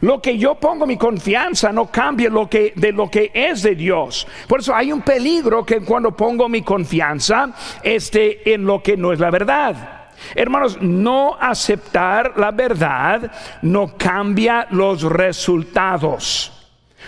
Lo 0.00 0.22
que 0.22 0.38
yo 0.38 0.54
pongo 0.54 0.86
mi 0.86 0.96
confianza 0.96 1.70
no 1.72 1.90
cambia 1.90 2.30
lo 2.30 2.48
que 2.48 2.72
de 2.74 2.92
lo 2.92 3.10
que 3.10 3.30
es 3.34 3.62
de 3.62 3.74
Dios. 3.74 4.26
Por 4.48 4.60
eso 4.60 4.74
hay 4.74 4.92
un 4.92 5.02
peligro 5.02 5.66
que 5.66 5.80
cuando 5.80 6.16
pongo 6.16 6.48
mi 6.48 6.62
confianza 6.62 7.52
esté 7.82 8.50
en 8.54 8.64
lo 8.64 8.82
que 8.82 8.96
no 8.96 9.12
es 9.12 9.20
la 9.20 9.30
verdad. 9.30 9.99
Hermanos, 10.34 10.78
no 10.80 11.36
aceptar 11.40 12.34
la 12.36 12.50
verdad 12.50 13.30
no 13.62 13.96
cambia 13.96 14.66
los 14.70 15.02
resultados. 15.02 16.52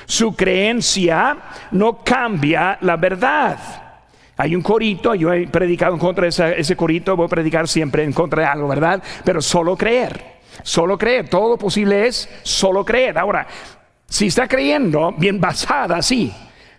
Su 0.07 0.35
creencia 0.35 1.37
no 1.71 2.03
cambia 2.05 2.79
la 2.81 2.97
verdad. 2.97 3.59
Hay 4.37 4.57
un 4.57 4.63
corito, 4.63 5.15
yo 5.15 5.33
he 5.33 5.47
predicado 5.47 5.95
en 5.95 6.01
contra 6.01 6.29
de 6.29 6.55
ese, 6.59 6.77
corito, 6.77 7.17
voy 7.17 7.27
a 7.27 7.29
predicar 7.29 7.69
siempre 7.69 8.03
en 8.03 8.13
contra 8.13 8.43
de 8.43 8.49
algo, 8.49 8.67
¿verdad? 8.67 9.03
Pero 9.25 9.41
solo 9.41 9.77
creer, 9.77 10.41
solo 10.63 10.99
creer, 10.99 11.29
todo 11.29 11.57
posible 11.57 12.07
es 12.07 12.29
solo 12.43 12.85
creer. 12.85 13.19
Ahora, 13.19 13.47
si 14.09 14.27
está 14.27 14.49
creyendo, 14.49 15.13
bien 15.17 15.41
basada, 15.41 16.03
sí, 16.03 16.33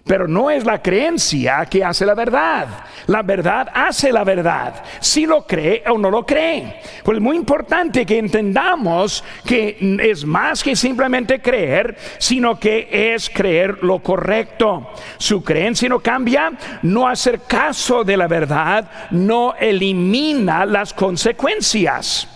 pero 0.05 0.27
no 0.27 0.51
es 0.51 0.65
la 0.65 0.81
creencia 0.81 1.65
que 1.65 1.83
hace 1.83 2.05
la 2.05 2.13
verdad. 2.13 2.67
La 3.07 3.21
verdad 3.21 3.69
hace 3.73 4.11
la 4.11 4.25
verdad. 4.25 4.83
Si 4.99 5.25
lo 5.25 5.47
cree 5.47 5.83
o 5.87 5.97
no 5.97 6.11
lo 6.11 6.25
cree. 6.25 6.81
Pues 7.03 7.17
es 7.17 7.23
muy 7.23 7.37
importante 7.37 8.05
que 8.05 8.17
entendamos 8.17 9.23
que 9.45 9.77
es 10.01 10.25
más 10.25 10.61
que 10.61 10.75
simplemente 10.75 11.41
creer, 11.41 11.95
sino 12.17 12.59
que 12.59 13.13
es 13.13 13.29
creer 13.29 13.79
lo 13.81 13.99
correcto. 13.99 14.89
Su 15.17 15.41
creencia 15.41 15.87
no 15.87 16.01
cambia, 16.01 16.51
no 16.81 17.07
hacer 17.07 17.41
caso 17.47 18.03
de 18.03 18.17
la 18.17 18.27
verdad, 18.27 19.09
no 19.11 19.55
elimina 19.55 20.65
las 20.65 20.93
consecuencias. 20.93 22.27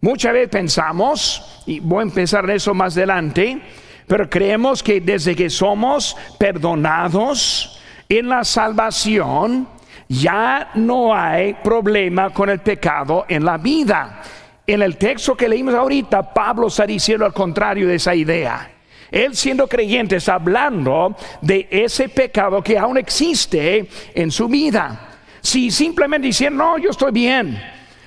Muchas 0.00 0.32
veces 0.32 0.48
pensamos, 0.48 1.62
y 1.66 1.80
voy 1.80 2.00
a 2.00 2.02
empezar 2.02 2.48
eso 2.50 2.72
más 2.72 2.96
adelante, 2.96 3.60
pero 4.08 4.28
creemos 4.28 4.82
que 4.82 5.00
desde 5.00 5.36
que 5.36 5.50
somos 5.50 6.16
perdonados 6.38 7.78
en 8.08 8.28
la 8.28 8.42
salvación, 8.42 9.68
ya 10.08 10.70
no 10.74 11.14
hay 11.14 11.54
problema 11.62 12.30
con 12.30 12.48
el 12.48 12.60
pecado 12.60 13.26
en 13.28 13.44
la 13.44 13.58
vida. 13.58 14.22
En 14.66 14.82
el 14.82 14.96
texto 14.96 15.36
que 15.36 15.48
leímos 15.48 15.74
ahorita, 15.74 16.32
Pablo 16.32 16.68
está 16.68 16.86
diciendo 16.86 17.26
al 17.26 17.34
contrario 17.34 17.86
de 17.86 17.96
esa 17.96 18.14
idea. 18.14 18.70
Él 19.10 19.34
siendo 19.34 19.66
creyente 19.66 20.16
está 20.16 20.34
hablando 20.34 21.16
de 21.40 21.66
ese 21.70 22.08
pecado 22.08 22.62
que 22.62 22.78
aún 22.78 22.98
existe 22.98 23.88
en 24.14 24.30
su 24.30 24.48
vida. 24.48 25.18
Si 25.40 25.70
simplemente 25.70 26.26
diciendo, 26.26 26.64
no, 26.64 26.78
yo 26.78 26.90
estoy 26.90 27.12
bien, 27.12 27.58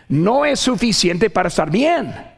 no 0.09 0.45
es 0.45 0.59
suficiente 0.59 1.29
para 1.29 1.47
estar 1.47 1.69
bien. 1.69 2.30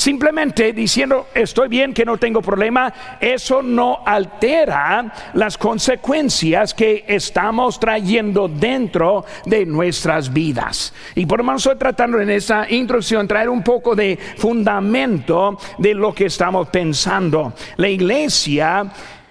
Simplemente 0.00 0.72
diciendo 0.72 1.26
estoy 1.34 1.68
bien, 1.68 1.92
que 1.92 2.06
no 2.06 2.16
tengo 2.16 2.40
problema, 2.40 2.90
eso 3.20 3.60
no 3.60 4.02
altera 4.06 5.12
las 5.34 5.58
consecuencias 5.58 6.72
que 6.72 7.04
estamos 7.06 7.78
trayendo 7.78 8.48
dentro 8.48 9.26
de 9.44 9.66
nuestras 9.66 10.32
vidas. 10.32 10.94
Y 11.14 11.26
por 11.26 11.40
lo 11.40 11.44
menos 11.44 11.66
estoy 11.66 11.76
tratando 11.76 12.18
en 12.18 12.30
esta 12.30 12.66
introducción 12.70 13.28
traer 13.28 13.50
un 13.50 13.62
poco 13.62 13.94
de 13.94 14.18
fundamento 14.38 15.58
de 15.76 15.92
lo 15.92 16.14
que 16.14 16.24
estamos 16.24 16.70
pensando. 16.70 17.52
La 17.76 17.90
iglesia 17.90 18.90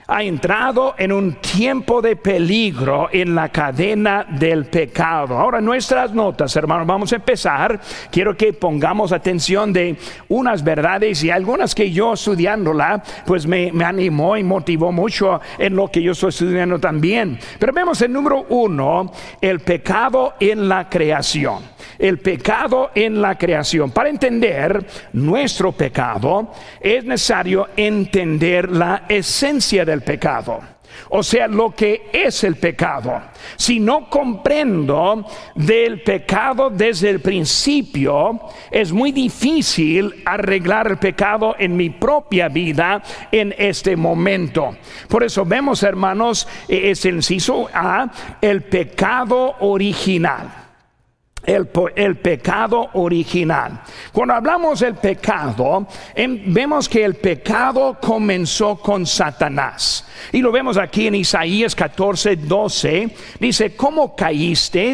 ha 0.09 0.23
entrado 0.23 0.95
en 0.97 1.11
un 1.11 1.33
tiempo 1.35 2.01
de 2.01 2.15
peligro 2.15 3.09
en 3.11 3.35
la 3.35 3.49
cadena 3.49 4.25
del 4.27 4.65
pecado. 4.65 5.37
Ahora, 5.37 5.61
nuestras 5.61 6.13
notas, 6.13 6.55
hermanos, 6.55 6.87
vamos 6.87 7.13
a 7.13 7.17
empezar. 7.17 7.79
Quiero 8.11 8.35
que 8.35 8.53
pongamos 8.53 9.11
atención 9.11 9.71
de 9.71 9.97
unas 10.29 10.63
verdades 10.63 11.23
y 11.23 11.29
algunas 11.29 11.75
que 11.75 11.91
yo 11.91 12.13
estudiándola, 12.13 13.03
pues 13.25 13.45
me, 13.45 13.71
me 13.71 13.85
animó 13.85 14.35
y 14.35 14.43
motivó 14.43 14.91
mucho 14.91 15.39
en 15.57 15.75
lo 15.75 15.89
que 15.89 16.01
yo 16.01 16.13
estoy 16.13 16.29
estudiando 16.29 16.79
también. 16.79 17.37
Pero 17.59 17.71
vemos 17.71 18.01
el 18.01 18.11
número 18.11 18.47
uno, 18.49 19.11
el 19.39 19.59
pecado 19.59 20.33
en 20.39 20.67
la 20.67 20.89
creación 20.89 21.78
el 21.99 22.19
pecado 22.19 22.91
en 22.95 23.21
la 23.21 23.37
creación. 23.37 23.91
Para 23.91 24.09
entender 24.09 24.85
nuestro 25.13 25.73
pecado 25.73 26.51
es 26.79 27.03
necesario 27.03 27.67
entender 27.75 28.71
la 28.71 29.03
esencia 29.09 29.85
del 29.85 30.01
pecado. 30.01 30.61
O 31.09 31.23
sea, 31.23 31.47
lo 31.47 31.71
que 31.71 32.09
es 32.11 32.43
el 32.43 32.55
pecado. 32.55 33.21
Si 33.55 33.79
no 33.79 34.09
comprendo 34.09 35.25
del 35.55 36.01
pecado 36.01 36.69
desde 36.69 37.09
el 37.09 37.19
principio, 37.19 38.39
es 38.69 38.91
muy 38.91 39.11
difícil 39.11 40.21
arreglar 40.25 40.87
el 40.87 40.97
pecado 40.97 41.55
en 41.57 41.75
mi 41.75 41.89
propia 41.89 42.47
vida 42.47 43.01
en 43.31 43.55
este 43.57 43.95
momento. 43.95 44.77
Por 45.07 45.23
eso 45.23 45.45
vemos, 45.45 45.83
hermanos, 45.83 46.47
e-, 46.67 46.91
es 46.91 47.05
el 47.05 47.15
inciso 47.15 47.69
A, 47.73 48.11
el 48.41 48.63
pecado 48.63 49.55
original 49.59 50.58
el, 51.45 52.17
pecado 52.17 52.89
original. 52.93 53.81
Cuando 54.11 54.33
hablamos 54.35 54.79
del 54.79 54.95
pecado, 54.95 55.87
em, 56.13 56.53
vemos 56.53 56.87
que 56.87 57.03
el 57.03 57.15
pecado 57.15 57.97
comenzó 58.01 58.75
con 58.77 59.05
Satanás. 59.05 60.05
Y 60.31 60.39
lo 60.39 60.51
vemos 60.51 60.77
aquí 60.77 61.07
en 61.07 61.15
Isaías 61.15 61.75
14, 61.75 62.35
12. 62.35 63.09
Dice, 63.39 63.75
¿cómo 63.75 64.15
caíste 64.15 64.93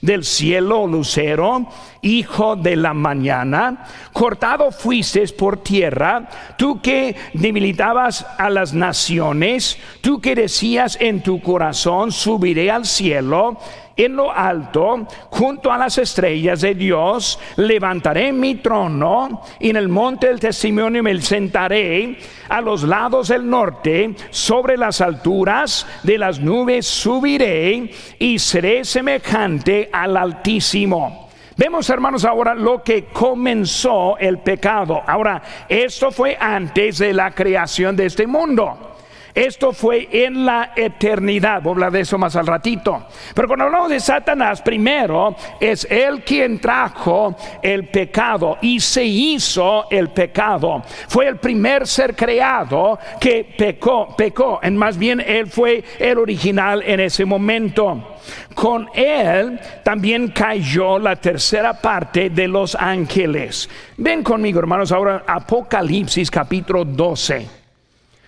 del 0.00 0.24
cielo, 0.24 0.86
lucero, 0.86 1.68
hijo 2.02 2.56
de 2.56 2.76
la 2.76 2.92
mañana? 2.92 3.86
Cortado 4.12 4.70
fuiste 4.70 5.24
por 5.28 5.62
tierra, 5.62 6.28
tú 6.56 6.80
que 6.80 7.16
debilitabas 7.32 8.26
a 8.38 8.50
las 8.50 8.74
naciones, 8.74 9.78
tú 10.00 10.20
que 10.20 10.34
decías 10.34 10.98
en 11.00 11.22
tu 11.22 11.40
corazón, 11.40 12.12
subiré 12.12 12.70
al 12.70 12.84
cielo 12.84 13.58
en 13.96 14.16
lo 14.16 14.32
alto, 14.32 15.06
junto 15.30 15.72
a 15.72 15.78
las 15.78 15.98
estrellas 15.98 16.60
de 16.60 16.74
Dios, 16.74 17.38
levantaré 17.56 18.32
mi 18.32 18.56
trono 18.56 19.42
y 19.60 19.70
en 19.70 19.76
el 19.76 19.88
monte 19.88 20.26
del 20.26 20.40
testimonio 20.40 21.02
me 21.02 21.20
sentaré 21.20 22.18
a 22.48 22.60
los 22.60 22.82
lados 22.82 23.28
del 23.28 23.48
norte, 23.48 24.14
sobre 24.30 24.76
las 24.76 25.00
alturas 25.00 25.86
de 26.02 26.18
las 26.18 26.40
nubes 26.40 26.86
subiré 26.86 27.90
y 28.18 28.38
seré 28.38 28.84
semejante 28.84 29.90
al 29.92 30.16
Altísimo. 30.16 31.28
Vemos, 31.56 31.88
hermanos, 31.88 32.24
ahora 32.24 32.54
lo 32.54 32.82
que 32.82 33.04
comenzó 33.04 34.18
el 34.18 34.38
pecado. 34.38 35.02
Ahora, 35.06 35.40
esto 35.68 36.10
fue 36.10 36.36
antes 36.38 36.98
de 36.98 37.12
la 37.12 37.30
creación 37.30 37.94
de 37.94 38.06
este 38.06 38.26
mundo. 38.26 38.93
Esto 39.34 39.72
fue 39.72 40.08
en 40.12 40.46
la 40.46 40.72
eternidad. 40.76 41.60
Voy 41.60 41.70
a 41.70 41.74
hablar 41.74 41.92
de 41.92 42.00
eso 42.00 42.16
más 42.16 42.36
al 42.36 42.46
ratito. 42.46 43.06
Pero 43.34 43.48
cuando 43.48 43.64
hablamos 43.64 43.90
de 43.90 43.98
Satanás, 43.98 44.62
primero 44.62 45.34
es 45.58 45.86
él 45.90 46.22
quien 46.22 46.60
trajo 46.60 47.34
el 47.60 47.88
pecado 47.88 48.58
y 48.62 48.78
se 48.78 49.04
hizo 49.04 49.90
el 49.90 50.10
pecado. 50.10 50.82
Fue 51.08 51.26
el 51.26 51.38
primer 51.38 51.86
ser 51.88 52.14
creado 52.14 52.98
que 53.20 53.54
pecó, 53.58 54.14
pecó. 54.16 54.60
En 54.62 54.76
más 54.76 54.96
bien 54.96 55.20
él 55.20 55.48
fue 55.48 55.82
el 55.98 56.18
original 56.18 56.82
en 56.86 57.00
ese 57.00 57.24
momento. 57.24 58.14
Con 58.54 58.88
él 58.94 59.58
también 59.82 60.28
cayó 60.28 61.00
la 61.00 61.16
tercera 61.16 61.74
parte 61.74 62.30
de 62.30 62.46
los 62.46 62.76
ángeles. 62.76 63.68
Ven 63.96 64.22
conmigo, 64.22 64.60
hermanos, 64.60 64.92
ahora 64.92 65.24
Apocalipsis 65.26 66.30
capítulo 66.30 66.84
12. 66.84 67.63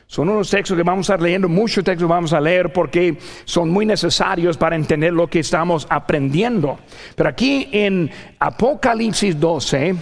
Son 0.09 0.29
unos 0.29 0.51
textos 0.51 0.77
que 0.77 0.85
vamos 0.85 1.11
a 1.11 1.15
estar 1.15 1.23
leyendo, 1.23 1.49
muchos 1.49 1.83
textos 1.83 2.09
vamos 2.09 2.33
a 2.33 2.41
leer 2.41 2.73
porque 2.73 3.19
son 3.45 3.71
muy 3.71 3.85
necesarios 3.85 4.57
para 4.57 4.77
entender 4.77 5.13
lo 5.13 5.27
que 5.27 5.41
estamos 5.41 5.87
aprendiendo. 5.91 6.79
Pero 7.17 7.29
aquí 7.29 7.69
en 7.73 8.11
Apocalipsis 8.39 9.39
12 9.39 9.97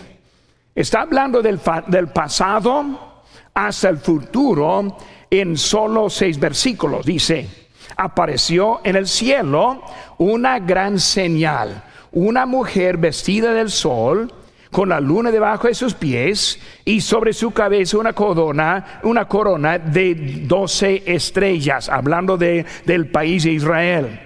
está 0.75 1.00
hablando 1.00 1.40
del, 1.40 1.58
del 1.87 2.08
pasado 2.08 3.23
hasta 3.54 3.88
el 3.88 3.96
futuro 3.96 4.96
en 5.30 5.56
solo 5.56 6.11
seis 6.11 6.38
versículos. 6.38 7.06
Dice, 7.06 7.49
apareció 7.96 8.82
en 8.84 8.96
el 8.96 9.06
cielo 9.06 9.82
una 10.18 10.58
gran 10.58 11.00
señal, 11.00 11.82
una 12.12 12.44
mujer 12.44 12.99
vestida 12.99 13.54
del 13.54 13.70
sol, 13.70 14.30
con 14.75 14.88
la 14.88 14.99
luna 14.99 15.31
debajo 15.31 15.69
de 15.69 15.75
sus 15.75 15.95
pies 15.95 16.58
y 16.84 17.00
sobre 17.00 17.32
su 17.32 17.52
cabeza 17.52 17.97
una 17.97 18.13
corona, 18.13 18.99
una 19.04 19.28
corona 19.28 19.78
de 19.78 20.43
doce 20.49 21.00
estrellas, 21.06 21.89
hablando 21.89 22.37
de, 22.37 22.67
del 22.84 23.06
país 23.06 23.45
de 23.45 23.52
Israel. 23.52 24.21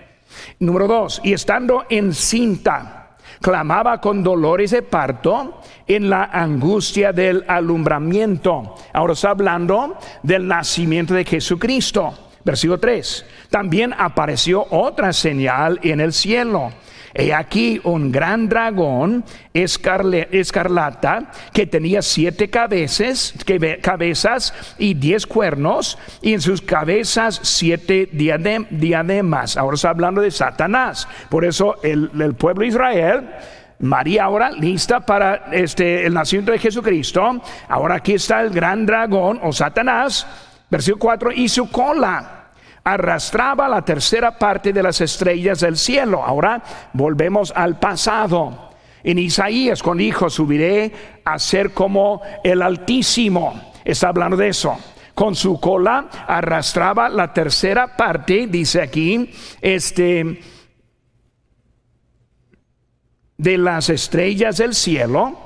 Número 0.61 0.87
dos, 0.87 1.21
y 1.23 1.35
estando 1.35 1.85
encinta, 1.91 3.19
clamaba 3.43 4.01
con 4.01 4.23
dolores 4.23 4.71
de 4.71 4.81
parto 4.81 5.61
en 5.87 6.09
la 6.09 6.25
angustia 6.33 7.13
del 7.13 7.45
alumbramiento. 7.47 8.75
Ahora 8.95 9.13
está 9.13 9.33
hablando 9.33 9.99
del 10.23 10.49
nacimiento 10.49 11.13
de 11.13 11.27
Jesucristo. 11.27 12.31
Versículo 12.43 12.81
3. 12.81 13.27
También 13.51 13.93
apareció 13.93 14.67
otra 14.71 15.13
señal 15.13 15.79
en 15.83 16.01
el 16.01 16.15
cielo 16.15 16.73
He 17.15 17.33
aquí 17.33 17.81
un 17.85 18.13
gran 18.13 18.49
dragón 18.49 19.25
escarlata 19.55 21.31
que 21.53 21.67
tenía 21.67 22.03
siete 22.03 22.49
cabezas, 22.51 23.35
cabezas 23.83 24.55
y 24.79 24.95
diez 24.95 25.27
cuernos, 25.27 25.99
y 26.23 26.35
en 26.35 26.41
sus 26.41 26.63
cabezas 26.63 27.41
siete 27.43 28.09
diademas. 28.13 29.57
Ahora 29.57 29.75
está 29.75 29.91
hablando 29.91 30.21
de 30.21 30.31
Satanás. 30.31 31.09
Por 31.29 31.45
eso 31.45 31.77
el, 31.83 32.35
pueblo 32.35 32.63
de 32.63 32.69
Israel. 32.69 33.29
María 33.81 34.25
ahora 34.25 34.51
lista 34.51 34.99
para 34.99 35.51
este, 35.53 36.05
el 36.05 36.13
nacimiento 36.13 36.51
de 36.51 36.59
Jesucristo. 36.59 37.41
Ahora 37.69 37.97
aquí 37.97 38.15
está 38.15 38.41
el 38.41 38.51
gran 38.51 38.85
dragón 38.85 39.39
o 39.41 39.53
Satanás, 39.53 40.27
versículo 40.69 40.99
4, 40.99 41.33
y 41.33 41.49
su 41.49 41.71
cola 41.71 42.38
arrastraba 42.85 43.69
la 43.69 43.83
tercera 43.83 44.39
parte 44.39 44.73
de 44.73 44.83
las 44.83 45.01
estrellas 45.01 45.61
del 45.61 45.77
cielo. 45.77 46.23
Ahora 46.23 46.63
volvemos 46.93 47.53
al 47.55 47.79
pasado. 47.79 48.71
En 49.03 49.19
Isaías, 49.19 49.83
con 49.83 50.01
hijo, 50.01 50.29
subiré 50.29 50.93
a 51.25 51.39
ser 51.39 51.73
como 51.73 52.21
el 52.43 52.63
Altísimo. 52.63 53.73
Está 53.85 54.09
hablando 54.09 54.37
de 54.37 54.49
eso. 54.49 54.77
Con 55.15 55.35
su 55.35 55.61
cola 55.61 56.09
arrastraba 56.27 57.09
la 57.09 57.33
tercera 57.33 57.97
parte, 57.97 58.47
dice 58.47 58.83
aquí, 58.83 59.33
este, 59.61 60.41
de 63.37 63.59
las 63.59 63.89
estrellas 63.89 64.59
del 64.59 64.75
cielo. 64.75 65.39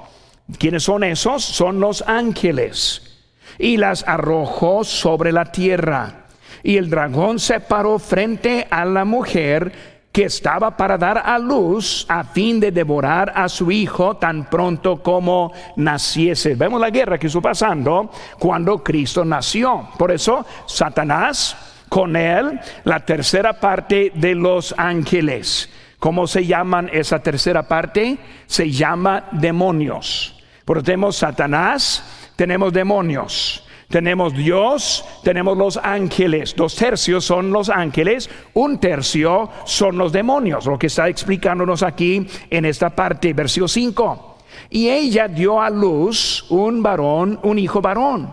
¿Quiénes 0.59 0.83
son 0.83 1.05
esos? 1.05 1.42
Son 1.45 1.81
los 1.81 2.03
ángeles. 2.07 3.21
Y 3.59 3.77
las 3.77 4.07
arrojó 4.07 4.85
sobre 4.85 5.33
la 5.33 5.53
tierra 5.53 6.22
y 6.62 6.77
el 6.77 6.90
dragón 6.90 7.38
se 7.38 7.61
paró 7.61 7.98
frente 7.98 8.66
a 8.70 8.85
la 8.85 9.05
mujer 9.05 9.72
que 10.12 10.25
estaba 10.25 10.77
para 10.77 10.98
dar 10.98 11.22
a 11.25 11.38
luz 11.38 12.05
a 12.09 12.22
fin 12.22 12.61
de 12.61 12.70
devorar 12.70 13.33
a 13.35 13.48
su 13.48 13.70
hijo 13.70 14.18
tan 14.18 14.48
pronto 14.51 15.03
como 15.03 15.53
naciese. 15.77 16.55
Vemos 16.55 16.81
la 16.81 16.90
guerra 16.90 17.18
que 17.18 17.29
estuvo 17.29 17.42
pasando 17.42 18.11
cuando 18.38 18.85
Cristo 18.85 19.25
nació. 19.25 19.88
Por 19.98 20.12
eso 20.12 20.44
Satanás, 20.66 21.57
con 21.88 22.14
él, 22.14 22.61
la 22.85 23.01
tercera 23.01 23.55
parte 23.55 24.12
de 24.14 24.35
los 24.35 24.75
ángeles. 24.77 25.70
¿Cómo 25.98 26.27
se 26.27 26.44
llaman 26.44 26.90
esa 26.92 27.20
tercera 27.20 27.62
parte? 27.62 28.18
Se 28.46 28.70
llama 28.70 29.25
demonios. 29.33 30.42
Por 30.66 30.83
tenemos 30.83 31.16
Satanás, 31.16 32.05
tenemos 32.37 32.72
demonios. 32.72 33.64
Tenemos 33.92 34.33
Dios, 34.33 35.05
tenemos 35.22 35.55
los 35.59 35.76
ángeles. 35.76 36.57
Dos 36.57 36.74
tercios 36.76 37.26
son 37.26 37.52
los 37.52 37.68
ángeles, 37.68 38.31
un 38.55 38.78
tercio 38.81 39.50
son 39.66 39.98
los 39.98 40.12
demonios. 40.12 40.64
Lo 40.64 40.78
que 40.78 40.87
está 40.87 41.11
explicándonos 41.11 41.83
aquí 41.83 42.26
en 42.48 42.64
esta 42.64 42.88
parte, 42.88 43.35
versículo 43.35 43.68
5. 43.68 44.38
Y 44.70 44.88
ella 44.88 45.28
dio 45.28 45.61
a 45.61 45.68
luz 45.68 46.46
un 46.48 46.83
varón, 46.83 47.38
un 47.42 47.59
hijo 47.59 47.83
varón, 47.83 48.33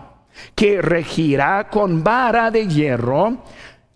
que 0.54 0.80
regirá 0.80 1.68
con 1.68 2.02
vara 2.02 2.50
de 2.50 2.66
hierro 2.66 3.44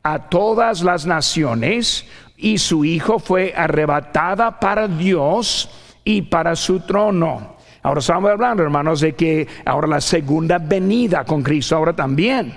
a 0.02 0.28
todas 0.28 0.82
las 0.82 1.06
naciones, 1.06 2.06
y 2.36 2.58
su 2.58 2.84
hijo 2.84 3.18
fue 3.18 3.54
arrebatada 3.56 4.60
para 4.60 4.86
Dios 4.86 5.70
y 6.04 6.20
para 6.20 6.56
su 6.56 6.80
trono 6.80 7.53
Ahora 7.84 8.00
estamos 8.00 8.30
hablando, 8.30 8.62
hermanos, 8.62 9.00
de 9.00 9.12
que 9.12 9.46
ahora 9.66 9.86
la 9.86 10.00
segunda 10.00 10.56
venida 10.56 11.22
con 11.22 11.42
Cristo 11.42 11.76
ahora 11.76 11.92
también. 11.92 12.54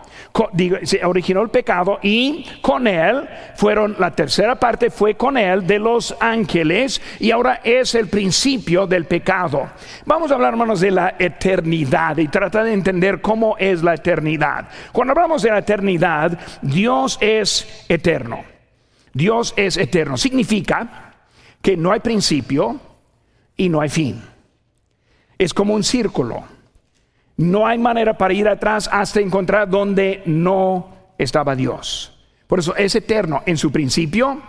se 0.83 1.05
originó 1.05 1.43
el 1.43 1.49
pecado 1.49 1.99
y 2.03 2.45
con 2.63 2.87
él 2.87 3.29
fueron, 3.57 3.97
la 3.99 4.13
tercera 4.13 4.55
parte 4.55 4.91
fue 4.91 5.15
con 5.15 5.37
él 5.37 5.67
de 5.67 5.79
los 5.79 6.15
ángeles 6.21 7.01
y 7.19 7.31
ahora 7.31 7.61
es 7.65 7.95
el 7.95 8.09
principio 8.09 8.87
del 8.87 9.07
pecado. 9.07 9.69
Vamos 10.07 10.31
a 10.31 10.35
hablar, 10.35 10.53
hermanos, 10.53 10.81
de 10.81 10.91
la 10.91 11.15
eternidad 11.19 12.17
y 12.19 12.29
tratar 12.29 12.65
de 12.65 12.73
entender 12.73 13.21
cómo 13.21 13.57
es 13.59 13.83
la 13.83 13.95
eternidad. 13.95 14.69
Cuando 14.93 15.13
hablamos 15.13 15.43
de 15.43 15.51
la 15.51 15.59
eternidad, 15.59 16.39
Dios 16.63 17.19
es 17.21 17.85
eterno. 17.89 18.45
Dios 19.13 19.55
es 19.57 19.77
eterno. 19.77 20.17
Significa 20.17 21.15
que 21.61 21.77
no 21.77 21.93
hay 21.93 22.01
principio 22.01 22.81
y 23.57 23.69
no 23.69 23.81
hay 23.81 23.89
fin. 23.89 24.23
Es 25.37 25.53
como 25.53 25.75
un 25.75 25.83
círculo 25.83 26.45
no 27.39 27.67
hay 27.67 27.79
manera 27.79 28.19
para 28.19 28.35
ir 28.35 28.49
atrás 28.49 28.91
hasta 28.93 29.21
encontrar 29.21 29.71
donde 29.71 30.23
no 30.27 30.91
estaba 31.17 31.55
Dios. 31.55 32.19
Por 32.49 32.59
eso 32.59 32.75
es 32.75 32.95
eterno 32.97 33.43
en 33.47 33.57
su 33.57 33.71
principio 33.71 34.43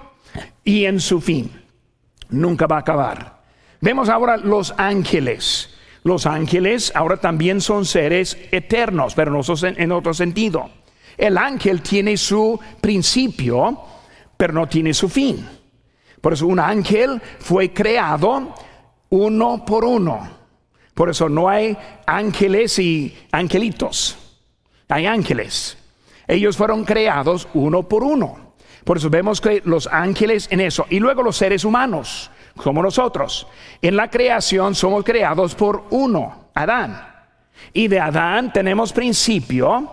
y 0.63 0.85
en 0.85 0.99
su 0.99 1.21
fin. 1.21 1.51
Nunca 2.29 2.65
va 2.65 2.77
a 2.77 2.79
acabar. 2.79 3.41
Vemos 3.79 4.09
ahora 4.09 4.37
los 4.37 4.73
ángeles. 4.77 5.75
Los 6.03 6.25
ángeles 6.25 6.91
ahora 6.95 7.17
también 7.17 7.61
son 7.61 7.85
seres 7.85 8.37
eternos, 8.51 9.13
pero 9.13 9.31
no 9.31 9.41
en 9.63 9.91
otro 9.91 10.13
sentido. 10.15 10.71
El 11.15 11.37
ángel 11.37 11.81
tiene 11.83 12.17
su 12.17 12.59
principio, 12.81 13.79
pero 14.35 14.53
no 14.53 14.67
tiene 14.67 14.95
su 14.95 15.09
fin. 15.09 15.47
Por 16.21 16.33
eso 16.33 16.47
un 16.47 16.59
ángel 16.59 17.21
fue 17.39 17.71
creado 17.71 18.55
uno 19.09 19.63
por 19.63 19.85
uno. 19.85 20.38
Por 20.99 21.09
eso 21.09 21.29
no 21.29 21.47
hay 21.47 21.77
ángeles 22.05 22.77
y 22.77 23.17
angelitos. 23.31 24.17
Hay 24.89 25.05
ángeles. 25.05 25.77
Ellos 26.27 26.57
fueron 26.57 26.83
creados 26.83 27.47
uno 27.53 27.87
por 27.87 28.03
uno. 28.03 28.55
Por 28.83 28.97
eso 28.97 29.09
vemos 29.09 29.39
que 29.39 29.61
los 29.63 29.87
ángeles 29.87 30.49
en 30.51 30.59
eso. 30.59 30.85
Y 30.89 30.99
luego 30.99 31.23
los 31.23 31.37
seres 31.37 31.63
humanos, 31.63 32.29
como 32.57 32.83
nosotros. 32.83 33.47
En 33.81 33.95
la 33.95 34.09
creación 34.09 34.75
somos 34.75 35.05
creados 35.05 35.55
por 35.55 35.85
uno, 35.91 36.49
Adán. 36.53 37.01
Y 37.71 37.87
de 37.87 38.01
Adán 38.01 38.51
tenemos 38.51 38.91
principio, 38.91 39.89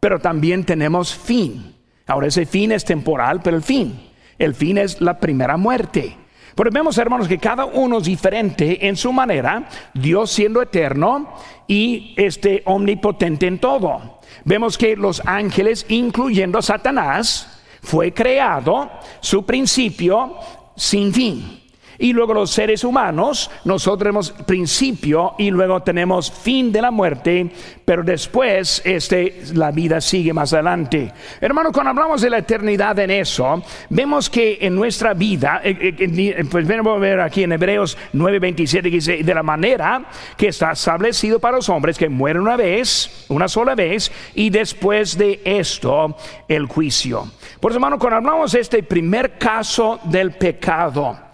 pero 0.00 0.18
también 0.18 0.64
tenemos 0.64 1.14
fin. 1.14 1.76
Ahora 2.06 2.28
ese 2.28 2.46
fin 2.46 2.72
es 2.72 2.86
temporal, 2.86 3.42
pero 3.44 3.54
el 3.54 3.62
fin. 3.62 4.00
El 4.38 4.54
fin 4.54 4.78
es 4.78 5.02
la 5.02 5.20
primera 5.20 5.58
muerte. 5.58 6.16
Pero 6.58 6.72
vemos, 6.72 6.98
hermanos, 6.98 7.28
que 7.28 7.38
cada 7.38 7.66
uno 7.66 7.98
es 7.98 8.04
diferente 8.04 8.88
en 8.88 8.96
su 8.96 9.12
manera, 9.12 9.68
Dios 9.94 10.32
siendo 10.32 10.60
eterno 10.60 11.32
y 11.68 12.14
este 12.16 12.64
omnipotente 12.64 13.46
en 13.46 13.60
todo. 13.60 14.18
Vemos 14.44 14.76
que 14.76 14.96
los 14.96 15.22
ángeles, 15.24 15.86
incluyendo 15.88 16.60
Satanás, 16.60 17.60
fue 17.80 18.12
creado 18.12 18.90
su 19.20 19.46
principio 19.46 20.34
sin 20.74 21.14
fin. 21.14 21.57
Y 22.00 22.12
luego 22.12 22.32
los 22.32 22.52
seres 22.52 22.84
humanos, 22.84 23.50
nosotros 23.64 23.98
tenemos 23.98 24.30
principio 24.30 25.34
y 25.36 25.50
luego 25.50 25.82
tenemos 25.82 26.30
fin 26.30 26.70
de 26.70 26.80
la 26.80 26.92
muerte, 26.92 27.50
pero 27.84 28.04
después 28.04 28.80
este, 28.84 29.42
la 29.54 29.72
vida 29.72 30.00
sigue 30.00 30.32
más 30.32 30.52
adelante. 30.52 31.12
Hermano, 31.40 31.72
cuando 31.72 31.90
hablamos 31.90 32.20
de 32.22 32.30
la 32.30 32.38
eternidad 32.38 32.96
en 33.00 33.10
eso, 33.10 33.64
vemos 33.90 34.30
que 34.30 34.58
en 34.60 34.76
nuestra 34.76 35.12
vida, 35.12 35.60
eh, 35.64 35.76
eh, 35.80 35.94
eh, 35.98 36.44
pues 36.48 36.68
vamos 36.68 36.96
a 36.96 37.00
ver 37.00 37.20
aquí 37.20 37.42
en 37.42 37.52
Hebreos 37.52 37.98
9:27 38.12 38.82
que 38.82 38.90
dice, 38.90 39.24
de 39.24 39.34
la 39.34 39.42
manera 39.42 40.04
que 40.36 40.48
está 40.48 40.70
establecido 40.72 41.40
para 41.40 41.56
los 41.56 41.68
hombres 41.68 41.98
que 41.98 42.08
mueren 42.08 42.42
una 42.42 42.56
vez, 42.56 43.26
una 43.28 43.48
sola 43.48 43.74
vez, 43.74 44.12
y 44.36 44.50
después 44.50 45.18
de 45.18 45.40
esto 45.44 46.16
el 46.46 46.66
juicio. 46.66 47.28
Por 47.58 47.72
eso, 47.72 47.78
hermano, 47.78 47.98
cuando 47.98 48.18
hablamos 48.18 48.52
de 48.52 48.60
este 48.60 48.84
primer 48.84 49.36
caso 49.36 49.98
del 50.04 50.32
pecado, 50.32 51.27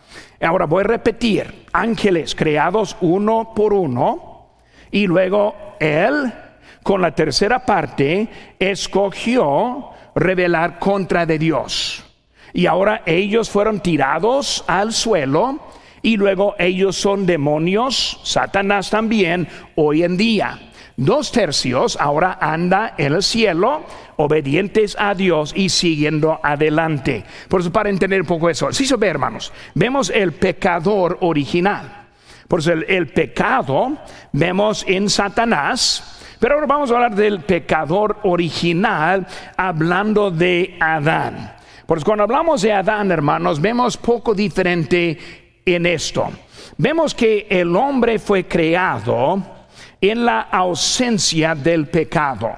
Ahora 0.44 0.66
voy 0.66 0.82
a 0.82 0.88
repetir, 0.88 1.64
ángeles 1.72 2.34
creados 2.34 2.96
uno 3.00 3.52
por 3.56 3.72
uno 3.72 4.50
y 4.90 5.06
luego 5.06 5.76
Él 5.80 6.32
con 6.82 7.00
la 7.00 7.14
tercera 7.14 7.64
parte 7.64 8.28
escogió 8.58 9.90
revelar 10.14 10.78
contra 10.78 11.24
de 11.24 11.38
Dios. 11.38 12.04
Y 12.52 12.66
ahora 12.66 13.02
ellos 13.06 13.48
fueron 13.48 13.80
tirados 13.80 14.64
al 14.66 14.92
suelo 14.92 15.60
y 16.02 16.18
luego 16.18 16.54
ellos 16.58 16.94
son 16.96 17.24
demonios, 17.24 18.20
Satanás 18.22 18.90
también, 18.90 19.48
hoy 19.76 20.02
en 20.02 20.18
día. 20.18 20.60
Dos 20.96 21.32
tercios 21.32 21.98
ahora 22.00 22.38
anda 22.40 22.94
en 22.96 23.14
el 23.14 23.22
cielo, 23.24 23.82
obedientes 24.16 24.96
a 24.98 25.14
Dios 25.14 25.52
y 25.56 25.68
siguiendo 25.68 26.38
adelante. 26.40 27.24
Por 27.48 27.60
eso, 27.60 27.72
para 27.72 27.90
entender 27.90 28.20
un 28.20 28.26
poco 28.28 28.48
eso, 28.48 28.72
si 28.72 28.86
se 28.86 28.96
ve, 28.96 29.08
hermanos, 29.08 29.52
vemos 29.74 30.08
el 30.10 30.32
pecador 30.32 31.18
original. 31.22 32.06
Por 32.46 32.60
eso, 32.60 32.72
el, 32.72 33.08
pecado 33.08 33.96
vemos 34.32 34.84
en 34.86 35.10
Satanás. 35.10 36.10
Pero 36.38 36.54
ahora 36.54 36.66
vamos 36.66 36.90
a 36.90 36.94
hablar 36.94 37.14
del 37.14 37.40
pecador 37.40 38.18
original, 38.22 39.26
hablando 39.56 40.30
de 40.30 40.76
Adán. 40.78 41.56
Por 41.86 42.04
cuando 42.04 42.24
hablamos 42.24 42.62
de 42.62 42.72
Adán, 42.72 43.10
hermanos, 43.10 43.60
vemos 43.60 43.96
poco 43.96 44.34
diferente 44.34 45.18
en 45.64 45.86
esto. 45.86 46.30
Vemos 46.76 47.14
que 47.14 47.46
el 47.50 47.74
hombre 47.74 48.18
fue 48.18 48.44
creado 48.46 49.53
en 50.10 50.24
la 50.24 50.42
ausencia 50.42 51.54
del 51.54 51.88
pecado. 51.88 52.50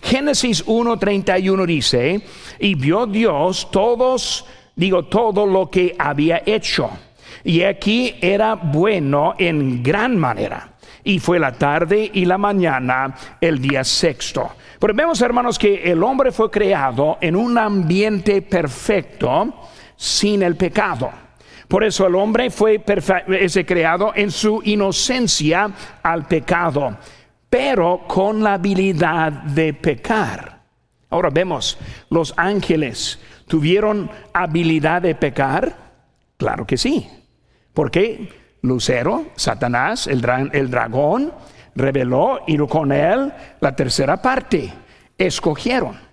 Génesis 0.00 0.64
1:31 0.66 1.66
dice, 1.66 2.20
y 2.58 2.74
vio 2.74 3.06
Dios 3.06 3.70
todos, 3.70 4.44
digo, 4.76 5.04
todo 5.06 5.46
lo 5.46 5.70
que 5.70 5.94
había 5.98 6.42
hecho. 6.44 6.90
Y 7.42 7.62
aquí 7.62 8.14
era 8.20 8.54
bueno 8.54 9.34
en 9.38 9.82
gran 9.82 10.16
manera. 10.16 10.70
Y 11.02 11.18
fue 11.18 11.38
la 11.38 11.52
tarde 11.52 12.10
y 12.12 12.24
la 12.24 12.38
mañana 12.38 13.14
el 13.40 13.60
día 13.60 13.84
sexto. 13.84 14.52
Pero 14.78 14.94
vemos, 14.94 15.20
hermanos, 15.20 15.58
que 15.58 15.90
el 15.90 16.02
hombre 16.02 16.32
fue 16.32 16.50
creado 16.50 17.18
en 17.20 17.36
un 17.36 17.56
ambiente 17.58 18.42
perfecto 18.42 19.54
sin 19.96 20.42
el 20.42 20.56
pecado. 20.56 21.23
Por 21.68 21.84
eso 21.84 22.06
el 22.06 22.14
hombre 22.14 22.50
fue 22.50 22.82
creado 23.66 24.12
en 24.14 24.30
su 24.30 24.60
inocencia 24.64 25.70
al 26.02 26.26
pecado, 26.26 26.96
pero 27.48 28.02
con 28.06 28.42
la 28.42 28.54
habilidad 28.54 29.32
de 29.32 29.72
pecar. 29.74 30.62
Ahora 31.10 31.30
vemos, 31.30 31.78
los 32.10 32.34
ángeles 32.36 33.18
tuvieron 33.46 34.10
habilidad 34.32 35.02
de 35.02 35.14
pecar. 35.14 35.76
Claro 36.36 36.66
que 36.66 36.76
sí. 36.76 37.08
porque 37.72 38.28
Lucero, 38.62 39.26
Satanás, 39.36 40.06
el, 40.06 40.24
el 40.52 40.70
dragón, 40.70 41.32
reveló 41.74 42.40
y 42.46 42.56
con 42.66 42.92
él 42.92 43.32
la 43.60 43.76
tercera 43.76 44.20
parte. 44.20 44.72
Escogieron. 45.18 46.03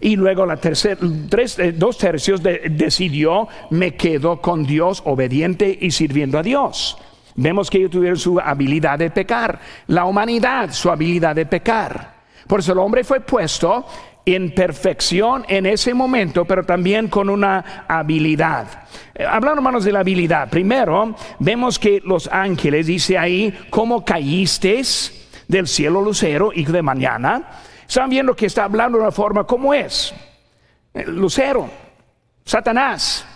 Y 0.00 0.16
luego 0.16 0.46
la 0.46 0.56
tercera, 0.56 1.00
tres, 1.28 1.58
eh, 1.58 1.72
dos 1.72 1.98
tercios 1.98 2.40
decidió, 2.42 3.48
me 3.70 3.94
quedo 3.94 4.40
con 4.40 4.64
Dios 4.64 5.02
obediente 5.04 5.76
y 5.80 5.90
sirviendo 5.90 6.38
a 6.38 6.42
Dios. 6.42 6.96
Vemos 7.34 7.70
que 7.70 7.78
ellos 7.78 7.90
tuvieron 7.90 8.18
su 8.18 8.38
habilidad 8.40 8.98
de 8.98 9.10
pecar, 9.10 9.60
la 9.86 10.04
humanidad 10.04 10.72
su 10.72 10.90
habilidad 10.90 11.36
de 11.36 11.46
pecar. 11.46 12.18
Por 12.46 12.60
eso 12.60 12.72
el 12.72 12.78
hombre 12.78 13.04
fue 13.04 13.20
puesto 13.20 13.86
en 14.24 14.50
perfección 14.54 15.44
en 15.48 15.66
ese 15.66 15.94
momento, 15.94 16.44
pero 16.44 16.64
también 16.64 17.08
con 17.08 17.30
una 17.30 17.84
habilidad. 17.88 18.66
Eh, 19.14 19.24
hablando, 19.24 19.60
hermanos, 19.60 19.84
de 19.84 19.92
la 19.92 20.00
habilidad, 20.00 20.50
primero 20.50 21.14
vemos 21.38 21.78
que 21.78 22.02
los 22.04 22.28
ángeles, 22.30 22.86
dice 22.86 23.16
ahí, 23.16 23.56
¿cómo 23.70 24.04
caísteis 24.04 25.28
del 25.46 25.66
cielo 25.66 26.02
lucero, 26.02 26.50
hijo 26.52 26.72
de 26.72 26.82
mañana? 26.82 27.42
Están 27.88 28.10
viendo 28.10 28.36
que 28.36 28.44
está 28.44 28.64
hablando 28.64 28.98
de 28.98 29.04
una 29.04 29.12
forma 29.12 29.44
como 29.44 29.72
es. 29.72 30.12
Lucero, 31.06 31.70
Satanás, 32.44 33.26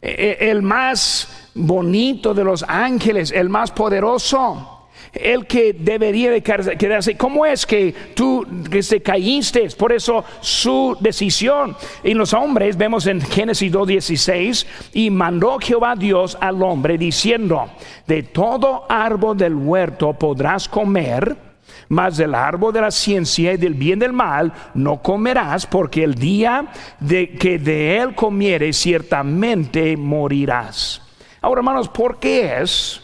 e, 0.00 0.38
e, 0.40 0.50
el 0.50 0.62
más 0.62 1.50
bonito 1.54 2.32
de 2.32 2.44
los 2.44 2.64
ángeles, 2.68 3.32
el 3.32 3.48
más 3.48 3.72
poderoso. 3.72 4.76
el 5.12 5.46
que 5.46 5.72
debería 5.72 6.30
de 6.30 6.40
quedarse. 6.40 7.16
¿Cómo 7.16 7.44
es 7.44 7.66
que 7.66 7.92
tú 8.14 8.46
que 8.70 8.80
te 8.80 9.02
caíste? 9.02 9.68
Por 9.70 9.92
eso 9.92 10.24
su 10.40 10.96
decisión. 11.00 11.76
Y 12.04 12.14
los 12.14 12.32
hombres 12.32 12.76
vemos 12.76 13.08
en 13.08 13.20
Génesis 13.20 13.72
2.16 13.72 14.66
y 14.92 15.10
mandó 15.10 15.58
Jehová 15.58 15.96
Dios 15.96 16.38
al 16.40 16.62
hombre 16.62 16.96
diciendo, 16.96 17.70
de 18.06 18.22
todo 18.22 18.86
árbol 18.88 19.36
del 19.36 19.56
huerto 19.56 20.12
podrás 20.12 20.68
comer, 20.68 21.49
mas 21.90 22.16
del 22.16 22.34
árbol 22.34 22.72
de 22.72 22.80
la 22.80 22.90
ciencia 22.90 23.52
y 23.52 23.58
del 23.58 23.74
bien 23.74 23.98
del 23.98 24.14
mal 24.14 24.50
no 24.72 25.02
comerás, 25.02 25.66
porque 25.66 26.02
el 26.02 26.14
día 26.14 26.72
de 26.98 27.32
que 27.32 27.58
de 27.58 27.98
él 27.98 28.14
comieres 28.14 28.78
ciertamente 28.78 29.94
morirás. 29.98 31.02
Ahora 31.42 31.60
hermanos, 31.60 31.88
¿por 31.88 32.18
qué 32.18 32.62
es? 32.62 33.02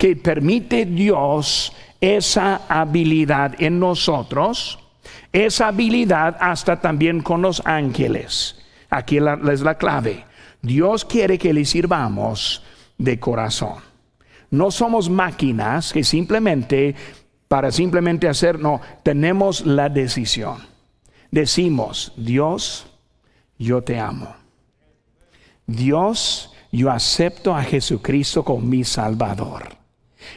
que 0.00 0.16
permite 0.16 0.86
Dios 0.86 1.74
esa 2.00 2.62
habilidad 2.70 3.54
en 3.60 3.78
nosotros, 3.78 4.78
esa 5.30 5.68
habilidad 5.68 6.38
hasta 6.40 6.80
también 6.80 7.20
con 7.20 7.42
los 7.42 7.60
ángeles. 7.66 8.56
Aquí 8.88 9.18
es 9.18 9.60
la 9.60 9.74
clave. 9.74 10.24
Dios 10.62 11.04
quiere 11.04 11.36
que 11.36 11.52
le 11.52 11.66
sirvamos 11.66 12.62
de 12.96 13.20
corazón. 13.20 13.74
No 14.50 14.70
somos 14.70 15.10
máquinas 15.10 15.92
que 15.92 16.02
simplemente, 16.02 16.94
para 17.50 17.72
simplemente 17.72 18.28
hacer, 18.28 18.60
no, 18.60 18.80
tenemos 19.02 19.66
la 19.66 19.88
decisión. 19.88 20.58
Decimos, 21.32 22.12
Dios, 22.16 22.86
yo 23.58 23.82
te 23.82 23.98
amo. 23.98 24.36
Dios, 25.66 26.52
yo 26.70 26.92
acepto 26.92 27.52
a 27.52 27.64
Jesucristo 27.64 28.44
como 28.44 28.60
mi 28.60 28.84
Salvador. 28.84 29.64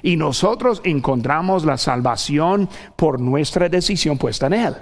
Y 0.02 0.18
nosotros 0.18 0.82
encontramos 0.84 1.66
la 1.66 1.78
salvación 1.78 2.68
por 2.96 3.20
nuestra 3.20 3.70
decisión 3.70 4.18
puesta 4.18 4.48
en 4.48 4.54
Él. 4.54 4.76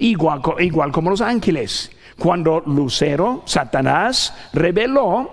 Igual, 0.00 0.42
igual 0.58 0.92
como 0.92 1.08
los 1.08 1.22
ángeles. 1.22 1.90
Cuando 2.18 2.60
Lucero, 2.60 3.42
Satanás, 3.46 4.34
reveló, 4.52 5.30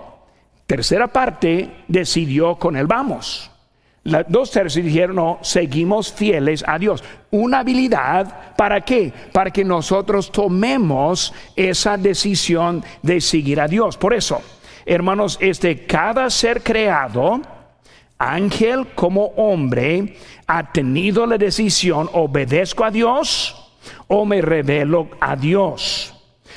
tercera 0.66 1.08
parte, 1.08 1.84
decidió 1.88 2.56
con 2.56 2.74
él 2.74 2.86
vamos. 2.86 3.50
Dos 4.28 4.50
tercios 4.50 4.84
dijeron, 4.84 5.16
no, 5.16 5.38
seguimos 5.42 6.12
fieles 6.12 6.64
a 6.66 6.78
Dios. 6.78 7.02
Una 7.30 7.60
habilidad, 7.60 8.54
¿para 8.56 8.80
qué? 8.80 9.12
Para 9.32 9.50
que 9.50 9.64
nosotros 9.64 10.32
tomemos 10.32 11.34
esa 11.56 11.96
decisión 11.96 12.84
de 13.02 13.20
seguir 13.20 13.60
a 13.60 13.68
Dios. 13.68 13.96
Por 13.96 14.14
eso, 14.14 14.40
hermanos, 14.86 15.36
este 15.40 15.84
cada 15.84 16.30
ser 16.30 16.62
creado, 16.62 17.40
ángel 18.18 18.86
como 18.94 19.26
hombre, 19.36 20.16
ha 20.46 20.72
tenido 20.72 21.26
la 21.26 21.36
decisión, 21.36 22.08
obedezco 22.12 22.84
a 22.84 22.90
Dios 22.90 23.72
o 24.06 24.24
me 24.24 24.40
revelo 24.40 25.08
a 25.20 25.36
Dios. 25.36 26.14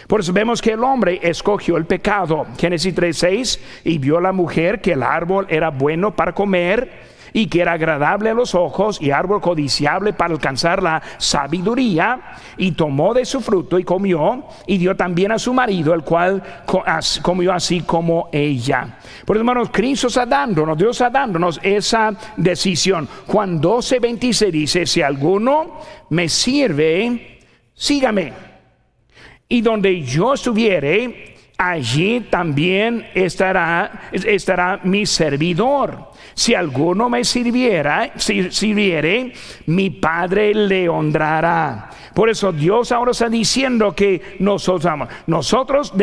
Por 0.08 0.22
eso 0.22 0.34
vemos 0.34 0.62
que 0.62 0.72
el 0.72 0.84
hombre 0.84 1.20
escogió 1.22 1.78
el 1.78 1.86
pecado. 1.86 2.46
Génesis 2.58 2.94
3:6 2.96 3.60
y 3.84 3.98
vio 3.98 4.20
la 4.20 4.32
mujer 4.32 4.82
que 4.82 4.94
el 4.94 5.04
árbol 5.04 5.46
era 5.50 5.70
bueno 5.70 6.16
para 6.16 6.34
comer 6.34 7.11
y 7.34 7.48
que 7.48 7.62
era 7.62 7.74
agradable 7.74 8.30
a 8.30 8.34
los 8.34 8.56
ojos 8.56 9.02
y 9.02 9.12
árbol 9.12 9.42
codiciable 9.42 10.14
para 10.14 10.34
alcanzar 10.34 10.82
la 10.84 11.02
sabiduría, 11.18 12.20
y 12.58 12.74
tomó 12.74 13.14
de 13.14 13.26
su 13.26 13.42
fruto 13.42 13.80
y 13.80 13.84
comió, 13.84 14.46
y 14.68 14.78
dio 14.78 14.96
también 14.96 15.32
a 15.32 15.40
su 15.40 15.54
marido, 15.54 15.94
el 15.94 16.04
cual 16.04 16.44
comió 17.22 17.54
así 17.54 17.82
como 17.82 18.30
ella. 18.32 18.98
Por 19.26 19.36
eso, 19.36 19.42
hermanos, 19.42 19.70
Cristo 19.72 20.08
está 20.08 20.26
dándonos, 20.26 20.78
Dios 20.78 20.92
está 20.92 21.10
dándonos 21.10 21.60
esa 21.64 22.14
decisión. 22.38 23.08
Juan 23.28 23.60
12, 23.60 24.00
26 24.00 24.52
dice, 24.52 24.86
si 24.86 25.02
alguno 25.02 25.80
me 26.10 26.30
sirve, 26.30 27.40
sígame. 27.74 28.34
Y 29.48 29.62
donde 29.62 30.02
yo 30.02 30.34
estuviere, 30.34 31.36
allí 31.58 32.22
también 32.30 33.08
estará, 33.14 34.10
estará 34.12 34.80
mi 34.84 35.06
servidor. 35.06 36.11
Si 36.34 36.56
alguno 36.56 37.10
me 37.10 37.24
sirviera, 37.24 38.14
si 38.16 38.52
sirviere, 38.52 39.34
mi 39.68 39.90
Padre 39.90 40.54
le 40.54 40.88
honrará. 40.88 41.90
Por 42.14 42.30
eso 42.30 42.52
Dios 42.52 42.92
ahora 42.92 43.12
está 43.12 43.30
diciendo 43.30 43.96
que 43.96 44.36
nosotros 44.40 44.84
vamos, 44.84 45.10
nosotros 45.28 45.94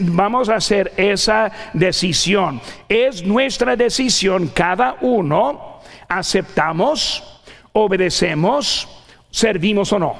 vamos 0.00 0.48
a 0.48 0.56
hacer 0.56 0.92
esa 0.96 1.50
decisión. 1.72 2.60
Es 2.88 3.24
nuestra 3.24 3.76
decisión 3.76 4.48
cada 4.48 4.96
uno. 5.00 5.80
Aceptamos, 6.08 7.42
obedecemos, 7.72 8.88
servimos 9.30 9.92
o 9.92 9.98
no. 9.98 10.16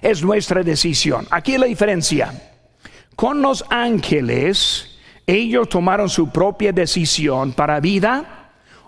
Es 0.00 0.22
nuestra 0.22 0.62
decisión. 0.62 1.26
Aquí 1.30 1.56
la 1.56 1.66
diferencia. 1.66 2.32
Con 3.14 3.42
los 3.42 3.64
ángeles, 3.68 4.98
ellos 5.26 5.68
tomaron 5.68 6.08
su 6.08 6.30
propia 6.30 6.72
decisión 6.72 7.52
para 7.52 7.78
vida 7.78 8.41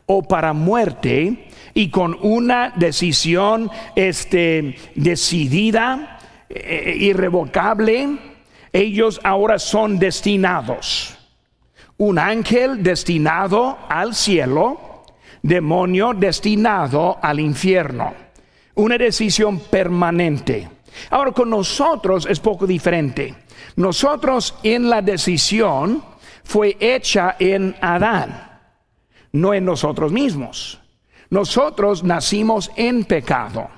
o 0.06 0.22
para 0.22 0.52
muerte 0.52 1.48
y 1.72 1.90
con 1.90 2.16
una 2.20 2.72
decisión 2.76 3.70
este, 3.96 4.76
decidida, 4.94 6.18
eh, 6.48 6.94
irrevocable, 6.98 8.18
ellos 8.72 9.20
ahora 9.24 9.58
son 9.58 9.98
destinados. 9.98 11.16
Un 11.96 12.18
ángel 12.18 12.82
destinado 12.82 13.78
al 13.88 14.14
cielo, 14.14 15.04
demonio 15.42 16.12
destinado 16.12 17.18
al 17.22 17.40
infierno. 17.40 18.12
Una 18.74 18.98
decisión 18.98 19.60
permanente. 19.60 20.68
Ahora 21.10 21.32
con 21.32 21.50
nosotros 21.50 22.26
es 22.28 22.40
poco 22.40 22.66
diferente. 22.66 23.34
Nosotros 23.76 24.56
en 24.62 24.90
la 24.90 25.02
decisión 25.02 26.04
fue 26.44 26.76
hecha 26.78 27.36
en 27.38 27.74
Adán 27.80 28.53
no 29.34 29.52
en 29.52 29.64
nosotros 29.64 30.12
mismos. 30.12 30.80
Nosotros 31.28 32.04
nacimos 32.04 32.70
en 32.76 33.04
pecado. 33.04 33.68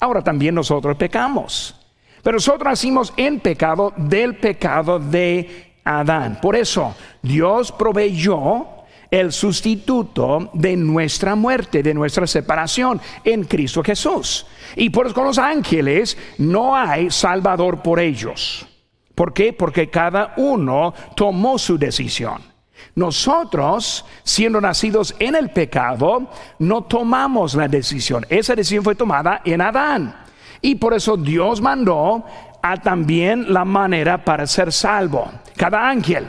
Ahora 0.00 0.22
también 0.22 0.54
nosotros 0.54 0.96
pecamos. 0.96 1.74
Pero 2.22 2.36
nosotros 2.36 2.64
nacimos 2.64 3.12
en 3.18 3.38
pecado 3.40 3.92
del 3.96 4.36
pecado 4.38 4.98
de 4.98 5.74
Adán. 5.84 6.38
Por 6.40 6.56
eso 6.56 6.96
Dios 7.20 7.70
proveyó 7.70 8.66
el 9.10 9.30
sustituto 9.30 10.50
de 10.54 10.74
nuestra 10.74 11.34
muerte, 11.34 11.82
de 11.82 11.92
nuestra 11.92 12.26
separación 12.26 12.98
en 13.24 13.44
Cristo 13.44 13.82
Jesús. 13.84 14.46
Y 14.74 14.88
por 14.88 15.12
con 15.12 15.26
los 15.26 15.36
ángeles 15.36 16.16
no 16.38 16.74
hay 16.74 17.10
salvador 17.10 17.82
por 17.82 18.00
ellos. 18.00 18.66
¿Por 19.14 19.34
qué? 19.34 19.52
Porque 19.52 19.90
cada 19.90 20.32
uno 20.38 20.94
tomó 21.14 21.58
su 21.58 21.76
decisión. 21.76 22.53
Nosotros, 22.94 24.04
siendo 24.22 24.60
nacidos 24.60 25.14
en 25.18 25.34
el 25.34 25.50
pecado, 25.50 26.30
no 26.58 26.82
tomamos 26.82 27.54
la 27.54 27.68
decisión. 27.68 28.24
Esa 28.28 28.54
decisión 28.54 28.84
fue 28.84 28.94
tomada 28.94 29.40
en 29.44 29.60
Adán. 29.60 30.14
Y 30.60 30.76
por 30.76 30.94
eso 30.94 31.16
Dios 31.16 31.60
mandó 31.60 32.24
a 32.62 32.76
también 32.78 33.52
la 33.52 33.64
manera 33.64 34.24
para 34.24 34.46
ser 34.46 34.72
salvo. 34.72 35.30
Cada 35.56 35.88
ángel, 35.88 36.26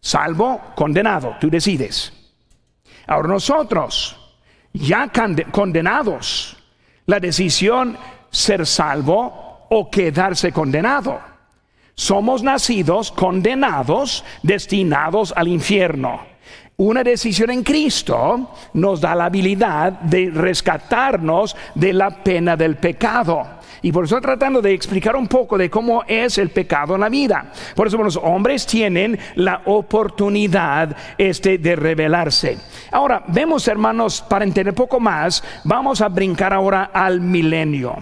salvo, 0.00 0.60
condenado, 0.74 1.36
tú 1.40 1.48
decides. 1.48 2.12
Ahora 3.06 3.28
nosotros, 3.28 4.18
ya 4.72 5.10
condenados, 5.50 6.56
la 7.06 7.18
decisión 7.18 7.96
ser 8.30 8.66
salvo 8.66 9.66
o 9.70 9.90
quedarse 9.90 10.52
condenado. 10.52 11.31
Somos 11.94 12.42
nacidos 12.42 13.12
condenados, 13.12 14.24
destinados 14.42 15.32
al 15.36 15.48
infierno. 15.48 16.32
Una 16.78 17.04
decisión 17.04 17.50
en 17.50 17.62
Cristo 17.62 18.50
nos 18.72 19.00
da 19.00 19.14
la 19.14 19.26
habilidad 19.26 19.92
de 19.92 20.30
rescatarnos 20.34 21.54
de 21.74 21.92
la 21.92 22.10
pena 22.10 22.56
del 22.56 22.76
pecado. 22.76 23.46
Y 23.82 23.92
por 23.92 24.04
eso 24.04 24.20
tratando 24.20 24.62
de 24.62 24.72
explicar 24.72 25.14
un 25.16 25.28
poco 25.28 25.58
de 25.58 25.68
cómo 25.68 26.02
es 26.06 26.38
el 26.38 26.48
pecado 26.48 26.94
en 26.94 27.02
la 27.02 27.08
vida. 27.08 27.52
Por 27.76 27.88
eso 27.88 27.98
los 27.98 28.16
hombres 28.16 28.66
tienen 28.66 29.18
la 29.34 29.62
oportunidad 29.66 30.96
este 31.18 31.58
de 31.58 31.76
revelarse. 31.76 32.58
Ahora, 32.90 33.22
vemos 33.28 33.68
hermanos, 33.68 34.24
para 34.26 34.44
entender 34.44 34.74
poco 34.74 34.98
más, 34.98 35.44
vamos 35.64 36.00
a 36.00 36.08
brincar 36.08 36.54
ahora 36.54 36.90
al 36.92 37.20
milenio. 37.20 37.96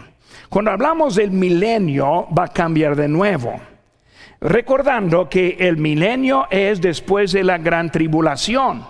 Cuando 0.48 0.70
hablamos 0.70 1.16
del 1.16 1.33
milenio 1.33 2.29
va 2.37 2.44
a 2.44 2.48
cambiar 2.48 2.94
de 2.94 3.09
nuevo 3.09 3.70
recordando 4.40 5.29
que 5.29 5.57
el 5.59 5.76
milenio 5.76 6.46
es 6.50 6.81
después 6.81 7.33
de 7.33 7.44
la 7.44 7.59
gran 7.59 7.90
tribulación 7.90 8.85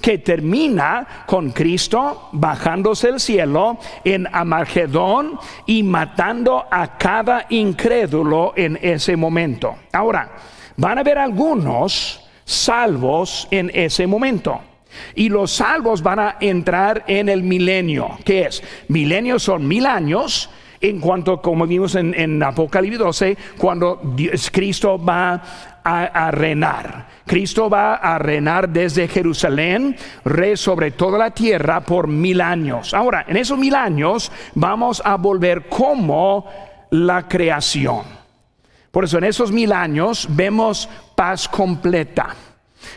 que 0.00 0.18
termina 0.18 1.24
con 1.26 1.50
Cristo 1.50 2.30
bajándose 2.32 3.08
el 3.08 3.20
cielo 3.20 3.78
en 4.04 4.26
Amargedón 4.32 5.38
y 5.66 5.82
matando 5.82 6.66
a 6.70 6.96
cada 6.96 7.46
incrédulo 7.50 8.54
en 8.56 8.78
ese 8.80 9.16
momento. 9.16 9.76
Ahora, 9.92 10.30
van 10.76 10.98
a 10.98 11.00
haber 11.02 11.18
algunos 11.18 12.26
salvos 12.44 13.46
en 13.50 13.70
ese 13.74 14.06
momento. 14.06 14.60
Y 15.14 15.28
los 15.28 15.52
salvos 15.52 16.02
van 16.02 16.20
a 16.20 16.36
entrar 16.40 17.04
en 17.06 17.28
el 17.28 17.42
milenio. 17.42 18.18
¿Qué 18.24 18.46
es? 18.46 18.62
Milenio 18.88 19.38
son 19.38 19.68
mil 19.68 19.84
años 19.84 20.48
en 20.80 21.00
cuanto, 21.00 21.40
como 21.40 21.66
vimos 21.66 21.94
en, 21.94 22.42
Apocalipsis 22.42 22.98
12, 22.98 23.38
cuando 23.58 24.00
Cristo 24.52 24.98
va 25.02 25.42
a, 25.84 26.30
reinar. 26.30 27.06
Cristo 27.26 27.70
va 27.70 27.94
a 27.94 28.18
reinar 28.18 28.68
desde 28.68 29.08
Jerusalén, 29.08 29.96
rey 30.24 30.56
sobre 30.56 30.90
toda 30.90 31.18
la 31.18 31.30
tierra 31.30 31.80
por 31.80 32.08
mil 32.08 32.40
años. 32.40 32.92
Ahora, 32.92 33.24
en 33.28 33.36
esos 33.36 33.58
mil 33.58 33.74
años 33.74 34.32
vamos 34.54 35.00
a 35.04 35.16
volver 35.16 35.68
como 35.68 36.46
la 36.90 37.28
creación. 37.28 38.02
Por 38.90 39.04
eso 39.04 39.18
en 39.18 39.24
esos 39.24 39.52
mil 39.52 39.72
años 39.72 40.26
vemos 40.30 40.88
paz 41.14 41.48
completa. 41.48 42.34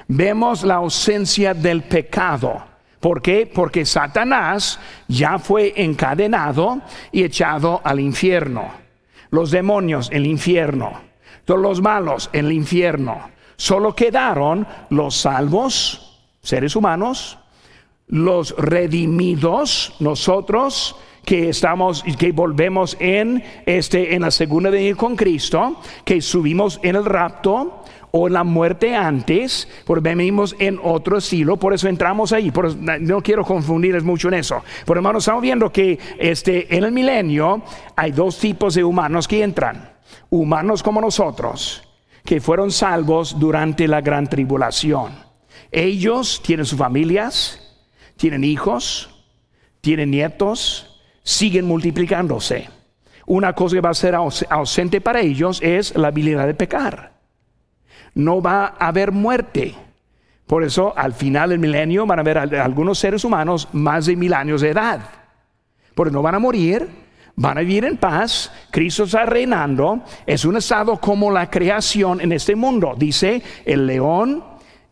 Vemos 0.07 0.63
la 0.63 0.75
ausencia 0.75 1.53
del 1.53 1.83
pecado. 1.83 2.68
¿Por 2.99 3.21
qué? 3.21 3.49
Porque 3.53 3.85
Satanás 3.85 4.79
ya 5.07 5.39
fue 5.39 5.73
encadenado 5.77 6.81
y 7.11 7.23
echado 7.23 7.81
al 7.83 7.99
infierno. 7.99 8.71
Los 9.31 9.51
demonios, 9.51 10.09
el 10.11 10.25
infierno. 10.25 11.01
Todos 11.45 11.61
los 11.61 11.81
malos, 11.81 12.29
el 12.33 12.51
infierno. 12.51 13.29
Solo 13.55 13.95
quedaron 13.95 14.67
los 14.89 15.15
salvos, 15.15 16.19
seres 16.41 16.75
humanos, 16.75 17.37
los 18.07 18.55
redimidos, 18.57 19.95
nosotros, 19.99 20.95
que 21.25 21.49
estamos 21.49 22.03
que 22.17 22.31
volvemos 22.31 22.97
en 22.99 23.43
este 23.65 24.15
en 24.15 24.23
la 24.23 24.31
segunda 24.31 24.69
venida 24.69 24.95
con 24.95 25.15
Cristo, 25.15 25.79
que 26.03 26.21
subimos 26.21 26.79
en 26.81 26.95
el 26.95 27.05
rapto 27.05 27.83
o 28.11 28.29
la 28.29 28.43
muerte 28.43 28.95
antes, 28.95 29.67
porque 29.85 30.09
venimos 30.09 30.55
en 30.59 30.79
otro 30.81 31.17
estilo, 31.17 31.57
por 31.57 31.73
eso 31.73 31.87
entramos 31.87 32.31
ahí, 32.31 32.51
no 33.01 33.21
quiero 33.21 33.43
confundirles 33.43 34.03
mucho 34.03 34.29
en 34.29 34.35
eso. 34.35 34.63
Por 34.85 34.97
hermanos, 34.97 35.23
estamos 35.23 35.41
viendo 35.41 35.71
que 35.71 35.99
este, 36.17 36.75
en 36.75 36.83
el 36.83 36.91
milenio 36.91 37.61
hay 37.95 38.11
dos 38.11 38.39
tipos 38.39 38.75
de 38.75 38.83
humanos 38.83 39.27
que 39.27 39.43
entran, 39.43 39.93
humanos 40.29 40.81
como 40.81 41.01
nosotros, 41.01 41.83
que 42.25 42.41
fueron 42.41 42.71
salvos 42.71 43.39
durante 43.39 43.87
la 43.87 44.01
gran 44.01 44.27
tribulación. 44.27 45.13
Ellos 45.71 46.41
tienen 46.43 46.65
sus 46.65 46.77
familias, 46.77 47.77
tienen 48.17 48.43
hijos, 48.43 49.23
tienen 49.81 50.11
nietos, 50.11 50.99
siguen 51.23 51.65
multiplicándose. 51.65 52.69
Una 53.27 53.53
cosa 53.53 53.75
que 53.75 53.81
va 53.81 53.91
a 53.91 53.93
ser 53.93 54.15
ausente 54.15 55.01
para 55.01 55.21
ellos 55.21 55.61
es 55.61 55.95
la 55.95 56.07
habilidad 56.07 56.47
de 56.47 56.55
pecar 56.55 57.18
no 58.15 58.41
va 58.41 58.75
a 58.77 58.87
haber 58.87 59.11
muerte. 59.11 59.75
Por 60.47 60.63
eso 60.63 60.93
al 60.95 61.13
final 61.13 61.49
del 61.49 61.59
milenio 61.59 62.05
van 62.05 62.19
a 62.19 62.21
haber 62.21 62.37
algunos 62.37 62.97
seres 62.97 63.23
humanos 63.23 63.67
más 63.71 64.07
de 64.07 64.15
mil 64.15 64.33
años 64.33 64.61
de 64.61 64.69
edad. 64.69 65.01
Porque 65.93 66.11
no 66.11 66.21
van 66.21 66.35
a 66.35 66.39
morir, 66.39 66.87
van 67.35 67.57
a 67.57 67.61
vivir 67.61 67.85
en 67.85 67.97
paz, 67.97 68.51
Cristo 68.71 69.03
está 69.03 69.25
reinando, 69.25 70.01
es 70.25 70.45
un 70.45 70.57
estado 70.57 70.97
como 70.97 71.31
la 71.31 71.49
creación 71.49 72.19
en 72.19 72.31
este 72.31 72.55
mundo. 72.55 72.95
Dice, 72.97 73.41
el 73.63 73.85
león 73.85 74.43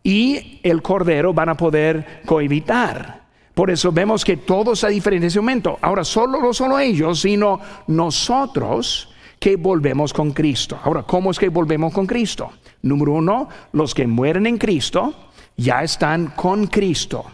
y 0.02 0.60
el 0.62 0.80
cordero 0.80 1.34
van 1.34 1.48
a 1.48 1.56
poder 1.56 2.22
cohabitar. 2.24 3.22
Por 3.52 3.70
eso 3.70 3.90
vemos 3.90 4.24
que 4.24 4.36
todo 4.36 4.74
está 4.74 4.86
diferente 4.86 5.26
en 5.26 5.28
ese 5.28 5.40
momento. 5.40 5.78
Ahora, 5.82 6.04
solo 6.04 6.40
no 6.40 6.54
solo 6.54 6.78
ellos, 6.78 7.20
sino 7.20 7.58
nosotros 7.88 9.12
que 9.40 9.56
volvemos 9.56 10.12
con 10.12 10.30
Cristo. 10.30 10.78
Ahora, 10.82 11.02
¿cómo 11.02 11.32
es 11.32 11.38
que 11.38 11.48
volvemos 11.48 11.92
con 11.92 12.06
Cristo? 12.06 12.52
Número 12.82 13.12
uno, 13.12 13.48
los 13.72 13.94
que 13.94 14.06
mueren 14.06 14.46
en 14.46 14.58
Cristo 14.58 15.14
ya 15.56 15.82
están 15.82 16.28
con 16.28 16.66
Cristo. 16.66 17.24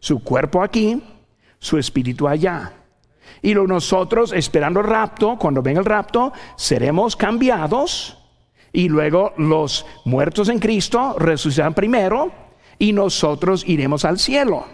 Su 0.00 0.22
cuerpo 0.22 0.62
aquí, 0.62 1.02
su 1.58 1.78
espíritu 1.78 2.28
allá. 2.28 2.72
Y 3.42 3.54
nosotros, 3.54 4.32
esperando 4.32 4.80
el 4.80 4.86
rapto, 4.86 5.36
cuando 5.38 5.62
venga 5.62 5.80
el 5.80 5.86
rapto, 5.86 6.32
seremos 6.56 7.16
cambiados. 7.16 8.18
Y 8.72 8.88
luego 8.88 9.34
los 9.36 9.84
muertos 10.04 10.48
en 10.48 10.58
Cristo 10.58 11.16
resucitarán 11.18 11.74
primero 11.74 12.32
y 12.78 12.92
nosotros 12.92 13.64
iremos 13.66 14.04
al 14.04 14.18
cielo. 14.18 14.64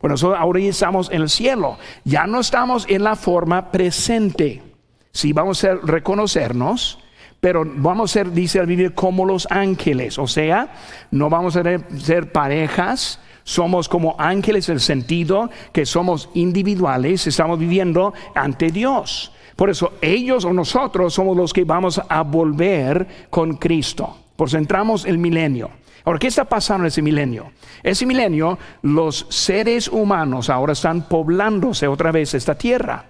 Bueno, 0.00 0.14
ahora 0.36 0.60
ya 0.60 0.68
estamos 0.68 1.10
en 1.10 1.22
el 1.22 1.28
cielo. 1.28 1.76
Ya 2.04 2.26
no 2.26 2.40
estamos 2.40 2.86
en 2.88 3.02
la 3.02 3.16
forma 3.16 3.72
presente. 3.72 4.62
Si 5.10 5.32
vamos 5.32 5.64
a 5.64 5.74
reconocernos, 5.74 6.98
pero 7.40 7.64
vamos 7.64 8.10
a 8.10 8.12
ser, 8.14 8.32
dice 8.32 8.64
Biblia, 8.64 8.90
como 8.94 9.24
los 9.24 9.46
ángeles. 9.50 10.18
O 10.18 10.26
sea, 10.26 10.72
no 11.10 11.30
vamos 11.30 11.56
a 11.56 11.62
ser 11.98 12.32
parejas, 12.32 13.20
somos 13.44 13.88
como 13.88 14.16
ángeles 14.18 14.68
en 14.68 14.74
el 14.74 14.80
sentido 14.80 15.48
que 15.72 15.86
somos 15.86 16.30
individuales, 16.34 17.26
estamos 17.26 17.58
viviendo 17.58 18.12
ante 18.34 18.70
Dios. 18.70 19.32
Por 19.54 19.70
eso 19.70 19.94
ellos 20.00 20.44
o 20.44 20.52
nosotros 20.52 21.14
somos 21.14 21.36
los 21.36 21.52
que 21.52 21.64
vamos 21.64 22.00
a 22.08 22.22
volver 22.22 23.06
con 23.30 23.56
Cristo. 23.56 24.16
Por 24.36 24.48
eso 24.48 24.58
entramos 24.58 25.04
el 25.04 25.18
milenio. 25.18 25.70
Ahora, 26.04 26.18
¿qué 26.18 26.28
está 26.28 26.44
pasando 26.44 26.84
en 26.84 26.88
ese 26.88 27.02
milenio? 27.02 27.52
Ese 27.82 28.06
milenio, 28.06 28.58
los 28.82 29.26
seres 29.30 29.88
humanos 29.88 30.48
ahora 30.48 30.72
están 30.72 31.08
poblándose 31.08 31.88
otra 31.88 32.12
vez 32.12 32.34
esta 32.34 32.56
tierra. 32.56 33.04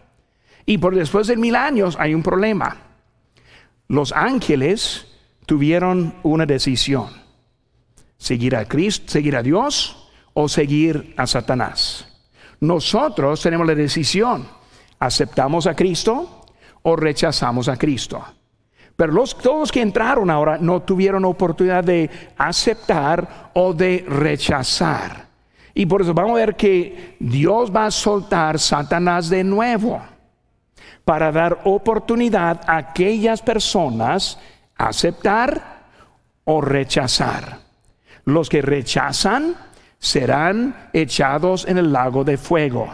Y 0.66 0.78
por 0.78 0.94
después 0.94 1.26
de 1.26 1.36
mil 1.36 1.56
años 1.56 1.96
hay 1.98 2.14
un 2.14 2.22
problema 2.22 2.87
los 3.88 4.12
ángeles 4.12 5.06
tuvieron 5.46 6.14
una 6.22 6.46
decisión. 6.46 7.08
Seguir 8.18 8.54
a 8.54 8.66
Cristo, 8.66 9.10
seguir 9.10 9.36
a 9.36 9.42
Dios 9.42 10.10
o 10.34 10.48
seguir 10.48 11.14
a 11.16 11.26
Satanás. 11.26 12.06
Nosotros 12.60 13.40
tenemos 13.40 13.66
la 13.66 13.74
decisión. 13.74 14.46
¿Aceptamos 14.98 15.66
a 15.66 15.74
Cristo 15.74 16.44
o 16.82 16.96
rechazamos 16.96 17.68
a 17.68 17.76
Cristo? 17.76 18.22
Pero 18.96 19.12
los, 19.12 19.38
todos 19.38 19.70
que 19.70 19.80
entraron 19.80 20.28
ahora 20.28 20.58
no 20.58 20.82
tuvieron 20.82 21.24
oportunidad 21.24 21.84
de 21.84 22.10
aceptar 22.36 23.52
o 23.54 23.72
de 23.72 24.04
rechazar. 24.08 25.28
Y 25.72 25.86
por 25.86 26.02
eso 26.02 26.12
vamos 26.12 26.32
a 26.32 26.40
ver 26.46 26.56
que 26.56 27.16
Dios 27.20 27.74
va 27.74 27.86
a 27.86 27.90
soltar 27.92 28.58
Satanás 28.58 29.30
de 29.30 29.44
nuevo 29.44 30.02
para 31.08 31.32
dar 31.32 31.60
oportunidad 31.64 32.60
a 32.66 32.76
aquellas 32.76 33.40
personas 33.40 34.38
aceptar 34.76 35.86
o 36.44 36.60
rechazar. 36.60 37.60
Los 38.26 38.50
que 38.50 38.60
rechazan 38.60 39.56
serán 39.98 40.90
echados 40.92 41.66
en 41.66 41.78
el 41.78 41.94
lago 41.94 42.24
de 42.24 42.36
fuego. 42.36 42.92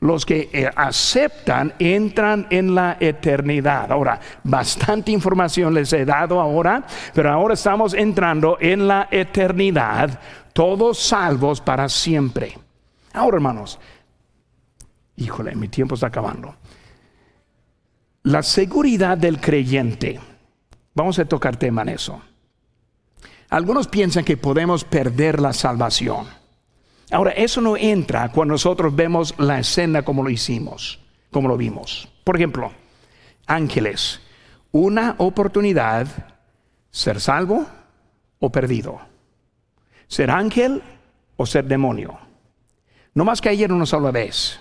Los 0.00 0.26
que 0.26 0.50
eh, 0.52 0.68
aceptan 0.74 1.74
entran 1.78 2.48
en 2.50 2.74
la 2.74 2.96
eternidad. 2.98 3.92
Ahora, 3.92 4.18
bastante 4.42 5.12
información 5.12 5.74
les 5.74 5.92
he 5.92 6.04
dado 6.04 6.40
ahora, 6.40 6.82
pero 7.14 7.30
ahora 7.30 7.54
estamos 7.54 7.94
entrando 7.94 8.58
en 8.60 8.88
la 8.88 9.06
eternidad, 9.12 10.18
todos 10.52 10.98
salvos 10.98 11.60
para 11.60 11.88
siempre. 11.88 12.58
Ahora, 13.12 13.36
hermanos, 13.36 13.78
híjole, 15.14 15.54
mi 15.54 15.68
tiempo 15.68 15.94
está 15.94 16.08
acabando. 16.08 16.56
La 18.24 18.42
seguridad 18.42 19.18
del 19.18 19.38
creyente. 19.38 20.18
Vamos 20.94 21.18
a 21.18 21.26
tocar 21.26 21.58
tema 21.58 21.82
en 21.82 21.90
eso. 21.90 22.22
Algunos 23.50 23.86
piensan 23.86 24.24
que 24.24 24.38
podemos 24.38 24.82
perder 24.82 25.42
la 25.42 25.52
salvación. 25.52 26.26
Ahora, 27.10 27.32
eso 27.32 27.60
no 27.60 27.76
entra 27.76 28.32
cuando 28.32 28.54
nosotros 28.54 28.96
vemos 28.96 29.34
la 29.36 29.58
escena 29.58 30.06
como 30.06 30.22
lo 30.22 30.30
hicimos, 30.30 31.00
como 31.30 31.48
lo 31.48 31.58
vimos. 31.58 32.08
Por 32.24 32.36
ejemplo, 32.36 32.72
ángeles, 33.46 34.22
una 34.72 35.16
oportunidad, 35.18 36.08
ser 36.90 37.20
salvo 37.20 37.66
o 38.38 38.50
perdido. 38.50 39.00
Ser 40.08 40.30
ángel 40.30 40.82
o 41.36 41.44
ser 41.44 41.66
demonio. 41.66 42.18
No 43.12 43.26
más 43.26 43.42
que 43.42 43.50
ayer 43.50 43.70
una 43.70 43.84
sola 43.84 44.10
vez. 44.10 44.60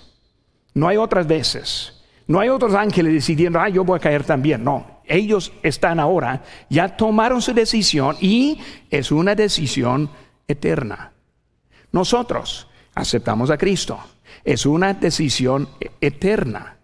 No 0.73 0.89
hay 0.89 0.97
otras 0.97 1.25
veces. 1.25 2.02
No 2.27 2.39
hay 2.39 2.49
otros 2.49 2.73
ángeles 2.73 3.13
decidiendo, 3.13 3.59
ah, 3.59 3.69
yo 3.69 3.83
voy 3.83 3.97
a 3.97 4.01
caer 4.01 4.23
también. 4.23 4.63
No, 4.63 5.01
ellos 5.05 5.51
están 5.61 5.99
ahora, 5.99 6.43
ya 6.69 6.95
tomaron 6.95 7.41
su 7.41 7.53
decisión 7.53 8.15
y 8.21 8.59
es 8.89 9.11
una 9.11 9.35
decisión 9.35 10.09
eterna. 10.47 11.11
Nosotros 11.91 12.67
aceptamos 12.95 13.49
a 13.51 13.57
Cristo. 13.57 13.99
Es 14.43 14.65
una 14.65 14.93
decisión 14.93 15.69
eterna. 16.01 16.77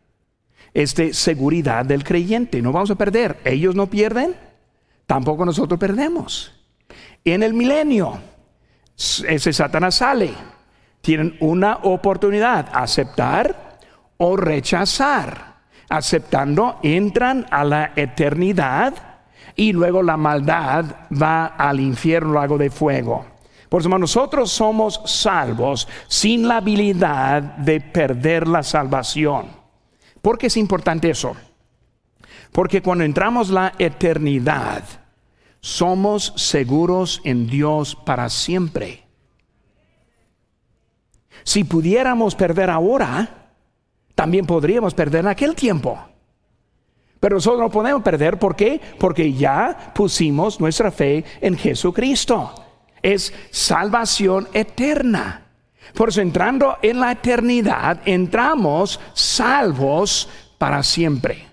Es 0.74 0.96
de 0.96 1.14
seguridad 1.14 1.86
del 1.86 2.04
creyente. 2.04 2.62
No 2.62 2.72
vamos 2.72 2.92
a 2.92 2.96
perder. 2.96 3.40
Ellos 3.44 3.76
no 3.76 3.88
pierden, 3.88 4.36
tampoco 5.06 5.46
nosotros 5.46 5.80
perdemos. 5.80 6.54
En 7.26 7.44
el 7.44 7.54
milenio, 7.54 8.20
ese 8.96 9.54
Satanás 9.54 9.96
sale. 9.96 10.34
Tienen 11.02 11.38
una 11.40 11.78
oportunidad, 11.84 12.70
aceptar 12.74 13.69
o 14.20 14.38
rechazar. 14.38 15.50
Aceptando, 15.90 16.78
entran 16.84 17.48
a 17.50 17.64
la 17.64 17.94
eternidad 17.96 18.94
y 19.56 19.74
luego 19.74 20.04
la 20.04 20.18
maldad 20.18 20.86
va 21.12 21.48
al 21.48 21.80
infierno, 21.80 22.34
lago 22.34 22.58
de 22.58 22.70
fuego. 22.70 23.26
Por 23.70 23.82
eso 23.82 23.90
nosotros 23.90 24.52
somos 24.52 25.02
salvos 25.06 25.88
sin 26.08 26.48
la 26.48 26.58
habilidad 26.58 27.42
de 27.42 27.82
perder 27.82 28.48
la 28.48 28.62
salvación. 28.64 29.48
¿Por 30.22 30.38
qué 30.38 30.48
es 30.48 30.58
importante 30.58 31.10
eso? 31.10 31.36
Porque 32.52 32.82
cuando 32.82 33.04
entramos 33.04 33.50
la 33.50 33.74
eternidad, 33.78 34.84
somos 35.62 36.34
seguros 36.36 37.22
en 37.24 37.48
Dios 37.48 37.96
para 37.96 38.30
siempre. 38.30 39.04
Si 41.44 41.64
pudiéramos 41.64 42.36
perder 42.36 42.70
ahora, 42.70 43.39
también 44.20 44.46
podríamos 44.46 44.94
perder 44.94 45.22
en 45.22 45.28
aquel 45.28 45.56
tiempo. 45.56 45.98
Pero 47.22 47.38
nosotros 47.38 47.62
no 47.62 47.70
podemos 47.70 48.04
perder, 48.04 48.38
¿por 48.38 48.54
qué? 48.54 48.82
Porque 49.00 49.32
ya 49.32 49.94
pusimos 49.96 50.60
nuestra 50.60 50.92
fe 50.92 51.24
en 51.40 51.58
Jesucristo. 51.58 52.54
Es 53.02 53.34
salvación 53.50 54.50
eterna. 54.52 55.46
Por 55.94 56.10
eso 56.10 56.20
entrando 56.20 56.80
en 56.82 57.00
la 57.00 57.14
eternidad, 57.14 58.02
entramos 58.04 59.00
salvos 59.14 60.28
para 60.58 60.84
siempre. 60.84 61.49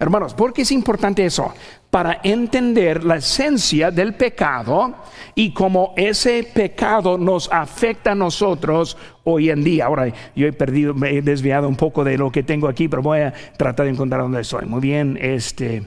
Hermanos, 0.00 0.32
¿por 0.32 0.52
qué 0.52 0.62
es 0.62 0.70
importante 0.70 1.24
eso? 1.24 1.52
Para 1.90 2.20
entender 2.22 3.02
la 3.02 3.16
esencia 3.16 3.90
del 3.90 4.14
pecado 4.14 4.94
y 5.34 5.52
cómo 5.52 5.92
ese 5.96 6.44
pecado 6.54 7.18
nos 7.18 7.50
afecta 7.50 8.12
a 8.12 8.14
nosotros 8.14 8.96
hoy 9.24 9.50
en 9.50 9.64
día. 9.64 9.86
Ahora, 9.86 10.12
yo 10.36 10.46
he 10.46 10.52
perdido, 10.52 10.94
me 10.94 11.10
he 11.10 11.22
desviado 11.22 11.68
un 11.68 11.74
poco 11.74 12.04
de 12.04 12.16
lo 12.16 12.30
que 12.30 12.44
tengo 12.44 12.68
aquí, 12.68 12.86
pero 12.86 13.02
voy 13.02 13.20
a 13.20 13.32
tratar 13.56 13.86
de 13.86 13.92
encontrar 13.92 14.22
dónde 14.22 14.42
estoy. 14.42 14.66
Muy 14.66 14.80
bien, 14.80 15.18
este. 15.20 15.82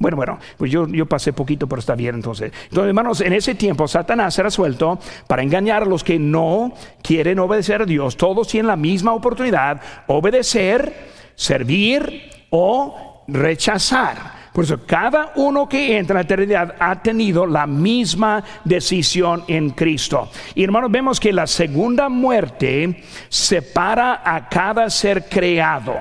Bueno, 0.00 0.16
bueno, 0.16 0.40
pues 0.58 0.72
yo, 0.72 0.88
yo 0.88 1.06
pasé 1.06 1.32
poquito, 1.32 1.68
pero 1.68 1.78
está 1.78 1.94
bien 1.94 2.16
entonces. 2.16 2.52
Entonces, 2.64 2.88
hermanos, 2.88 3.20
en 3.20 3.32
ese 3.34 3.54
tiempo 3.54 3.86
Satanás 3.86 4.34
será 4.34 4.50
suelto 4.50 4.98
para 5.28 5.44
engañar 5.44 5.84
a 5.84 5.86
los 5.86 6.02
que 6.02 6.18
no 6.18 6.72
quieren 7.02 7.38
obedecer 7.38 7.82
a 7.82 7.86
Dios. 7.86 8.16
Todos 8.16 8.48
tienen 8.48 8.66
la 8.66 8.76
misma 8.76 9.12
oportunidad, 9.14 9.80
obedecer 10.08 11.14
servir 11.34 12.30
o 12.50 13.24
rechazar. 13.28 14.44
Por 14.54 14.62
eso 14.62 14.78
cada 14.86 15.32
uno 15.34 15.68
que 15.68 15.98
entra 15.98 16.14
en 16.14 16.18
la 16.18 16.22
eternidad 16.22 16.74
ha 16.78 17.02
tenido 17.02 17.44
la 17.44 17.66
misma 17.66 18.44
decisión 18.64 19.42
en 19.48 19.70
Cristo. 19.70 20.30
Y 20.54 20.62
hermanos, 20.62 20.92
vemos 20.92 21.18
que 21.18 21.32
la 21.32 21.48
segunda 21.48 22.08
muerte 22.08 23.02
separa 23.28 24.22
a 24.24 24.48
cada 24.48 24.88
ser 24.90 25.28
creado. 25.28 25.96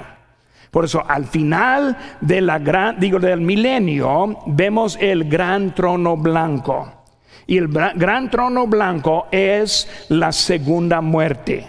Por 0.69 0.85
eso 0.85 1.03
al 1.07 1.25
final 1.25 1.97
gran, 2.21 2.99
digo, 2.99 3.19
del 3.19 3.41
milenio, 3.41 4.37
vemos 4.45 4.99
el 5.01 5.23
gran 5.25 5.73
trono 5.73 6.15
blanco. 6.15 7.05
Y 7.47 7.57
el 7.57 7.67
gran 7.67 8.29
trono 8.29 8.67
blanco 8.67 9.27
es 9.31 10.05
la 10.09 10.31
segunda 10.31 11.01
muerte. 11.01 11.65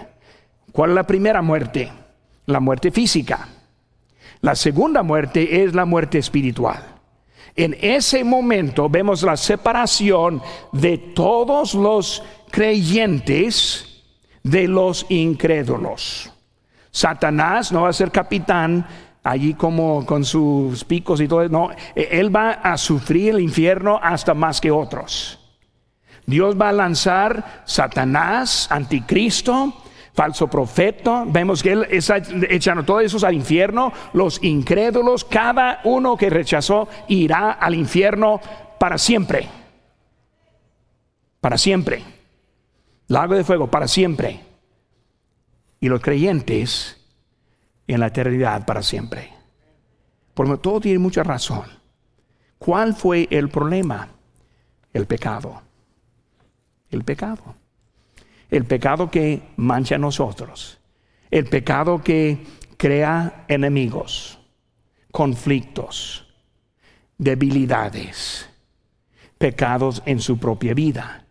¿Cuál 0.70 0.90
es 0.90 0.96
la 0.96 1.06
primera 1.06 1.40
muerte? 1.40 1.90
La 2.44 2.60
muerte 2.60 2.90
física. 2.90 3.48
La 4.44 4.54
segunda 4.54 5.02
muerte 5.02 5.64
es 5.64 5.74
la 5.74 5.86
muerte 5.86 6.18
espiritual. 6.18 6.84
En 7.56 7.74
ese 7.80 8.24
momento 8.24 8.90
vemos 8.90 9.22
la 9.22 9.38
separación 9.38 10.42
de 10.70 10.98
todos 10.98 11.72
los 11.72 12.22
creyentes 12.50 14.04
de 14.42 14.68
los 14.68 15.06
incrédulos. 15.08 16.30
Satanás 16.90 17.72
no 17.72 17.84
va 17.84 17.88
a 17.88 17.94
ser 17.94 18.10
capitán 18.10 18.86
allí 19.22 19.54
como 19.54 20.04
con 20.04 20.26
sus 20.26 20.84
picos 20.84 21.22
y 21.22 21.26
todo, 21.26 21.48
no, 21.48 21.70
él 21.94 22.36
va 22.36 22.50
a 22.50 22.76
sufrir 22.76 23.30
el 23.30 23.40
infierno 23.40 23.98
hasta 24.02 24.34
más 24.34 24.60
que 24.60 24.70
otros. 24.70 25.40
Dios 26.26 26.54
va 26.60 26.68
a 26.68 26.72
lanzar 26.72 27.62
Satanás, 27.64 28.66
anticristo, 28.70 29.72
falso 30.14 30.48
profeta. 30.48 31.24
Vemos 31.26 31.62
que 31.62 31.72
él 31.72 31.86
está 31.90 32.18
echando 32.48 32.84
todos 32.84 33.02
esos 33.02 33.24
al 33.24 33.34
infierno. 33.34 33.92
Los 34.12 34.42
incrédulos, 34.42 35.24
cada 35.24 35.80
uno 35.84 36.16
que 36.16 36.30
rechazó 36.30 36.88
irá 37.08 37.52
al 37.52 37.74
infierno 37.74 38.40
para 38.78 38.96
siempre. 38.96 39.48
Para 41.40 41.58
siempre. 41.58 42.02
Lago 43.08 43.34
de 43.34 43.44
fuego, 43.44 43.70
para 43.70 43.88
siempre. 43.88 44.40
Y 45.80 45.88
los 45.88 46.00
creyentes 46.00 47.00
en 47.86 48.00
la 48.00 48.06
eternidad 48.06 48.64
para 48.64 48.82
siempre. 48.82 49.30
Porque 50.32 50.56
todo 50.56 50.80
tiene 50.80 50.98
mucha 50.98 51.22
razón. 51.22 51.64
¿Cuál 52.58 52.94
fue 52.94 53.28
el 53.30 53.50
problema? 53.50 54.08
El 54.92 55.06
pecado. 55.06 55.60
El 56.90 57.04
pecado 57.04 57.56
el 58.50 58.64
pecado 58.64 59.10
que 59.10 59.42
mancha 59.56 59.96
a 59.96 59.98
nosotros, 59.98 60.78
el 61.30 61.46
pecado 61.46 62.02
que 62.02 62.38
crea 62.76 63.44
enemigos, 63.48 64.38
conflictos, 65.10 66.26
debilidades, 67.18 68.48
pecados 69.38 70.02
en 70.06 70.20
su 70.20 70.38
propia 70.38 70.74
vida. 70.74 71.24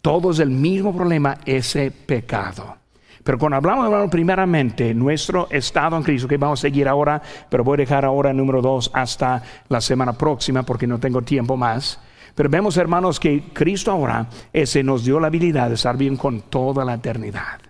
Todo 0.00 0.30
es 0.30 0.38
el 0.38 0.50
mismo 0.50 0.94
problema, 0.94 1.38
ese 1.44 1.90
pecado. 1.90 2.76
Pero 3.22 3.38
cuando 3.38 3.56
hablamos, 3.56 3.86
hablamos 3.86 4.10
primeramente 4.10 4.92
nuestro 4.92 5.48
estado 5.50 5.96
en 5.96 6.02
Cristo, 6.02 6.28
que 6.28 6.36
vamos 6.36 6.60
a 6.60 6.62
seguir 6.62 6.86
ahora, 6.86 7.22
pero 7.48 7.64
voy 7.64 7.76
a 7.76 7.78
dejar 7.78 8.04
ahora 8.04 8.30
el 8.30 8.36
número 8.36 8.60
dos 8.60 8.90
hasta 8.92 9.42
la 9.68 9.80
semana 9.80 10.12
próxima 10.12 10.62
porque 10.62 10.86
no 10.86 11.00
tengo 11.00 11.22
tiempo 11.22 11.56
más. 11.56 11.98
Pero 12.34 12.48
vemos, 12.48 12.76
hermanos, 12.76 13.20
que 13.20 13.52
Cristo 13.52 13.92
ahora 13.92 14.28
ese 14.52 14.82
nos 14.82 15.04
dio 15.04 15.20
la 15.20 15.28
habilidad 15.28 15.68
de 15.68 15.74
estar 15.74 15.96
bien 15.96 16.16
con 16.16 16.42
toda 16.42 16.84
la 16.84 16.94
eternidad. 16.94 17.60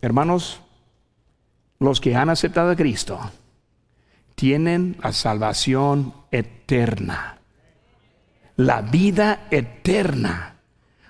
Hermanos, 0.00 0.60
los 1.78 2.00
que 2.00 2.16
han 2.16 2.30
aceptado 2.30 2.70
a 2.70 2.76
Cristo 2.76 3.18
tienen 4.34 4.96
la 5.02 5.12
salvación 5.12 6.14
eterna, 6.30 7.38
la 8.56 8.82
vida 8.82 9.46
eterna. 9.50 10.56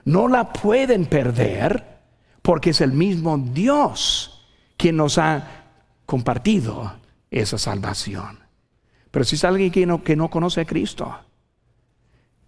No 0.04 0.28
la 0.28 0.52
pueden 0.52 1.06
perder 1.06 1.98
porque 2.42 2.70
es 2.70 2.80
el 2.80 2.92
mismo 2.92 3.38
Dios 3.38 4.46
quien 4.76 4.96
nos 4.96 5.18
ha 5.18 5.64
compartido 6.04 7.00
esa 7.30 7.58
salvación. 7.58 8.38
Pero 9.10 9.24
si 9.24 9.34
es 9.34 9.44
alguien 9.44 9.72
que 9.72 9.86
no, 9.86 10.04
que 10.04 10.14
no 10.14 10.30
conoce 10.30 10.60
a 10.60 10.64
Cristo, 10.64 11.25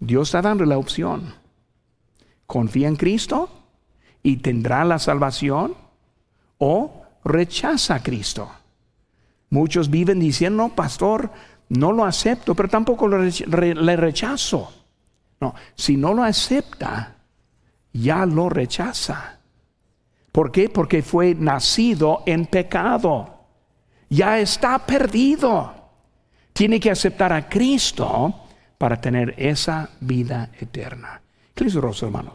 Dios 0.01 0.29
está 0.29 0.43
dando 0.43 0.65
la 0.65 0.79
opción. 0.79 1.35
Confía 2.47 2.89
en 2.89 2.97
Cristo 2.97 3.51
y 4.23 4.37
tendrá 4.39 4.85
la 4.85 4.99
salvación 4.99 5.75
o 6.59 7.03
rechaza 7.25 7.97
a 7.97 8.03
Cristo. 8.03 8.51
Muchos 9.51 9.91
viven 9.91 10.21
diciendo, 10.21 10.65
no, 10.65 10.75
pastor, 10.75 11.31
no 11.69 11.93
lo 11.93 12.05
acepto, 12.05 12.55
pero 12.55 12.69
tampoco 12.69 13.09
le 13.09 13.97
rechazo. 13.97 14.73
No, 15.41 15.55
si 15.75 15.97
no 15.97 16.15
lo 16.15 16.23
acepta, 16.23 17.17
ya 17.93 18.27
lo 18.27 18.49
rechaza. 18.49 19.39
¿Por 20.33 20.53
qué? 20.53 20.69
Porque 20.69 21.03
fue 21.03 21.35
nacido 21.35 22.23
en 22.27 22.47
pecado. 22.47 23.45
Ya 24.09 24.39
está 24.39 24.79
perdido. 24.79 25.75
Tiene 26.53 26.81
que 26.81 26.91
aceptar 26.91 27.33
a 27.33 27.49
Cristo 27.49 28.35
para 28.79 29.01
tener 29.01 29.35
esa 29.37 29.91
vida 30.01 30.51
eterna. 30.61 31.21
Cristo, 31.55 31.81
hermano. 32.03 32.33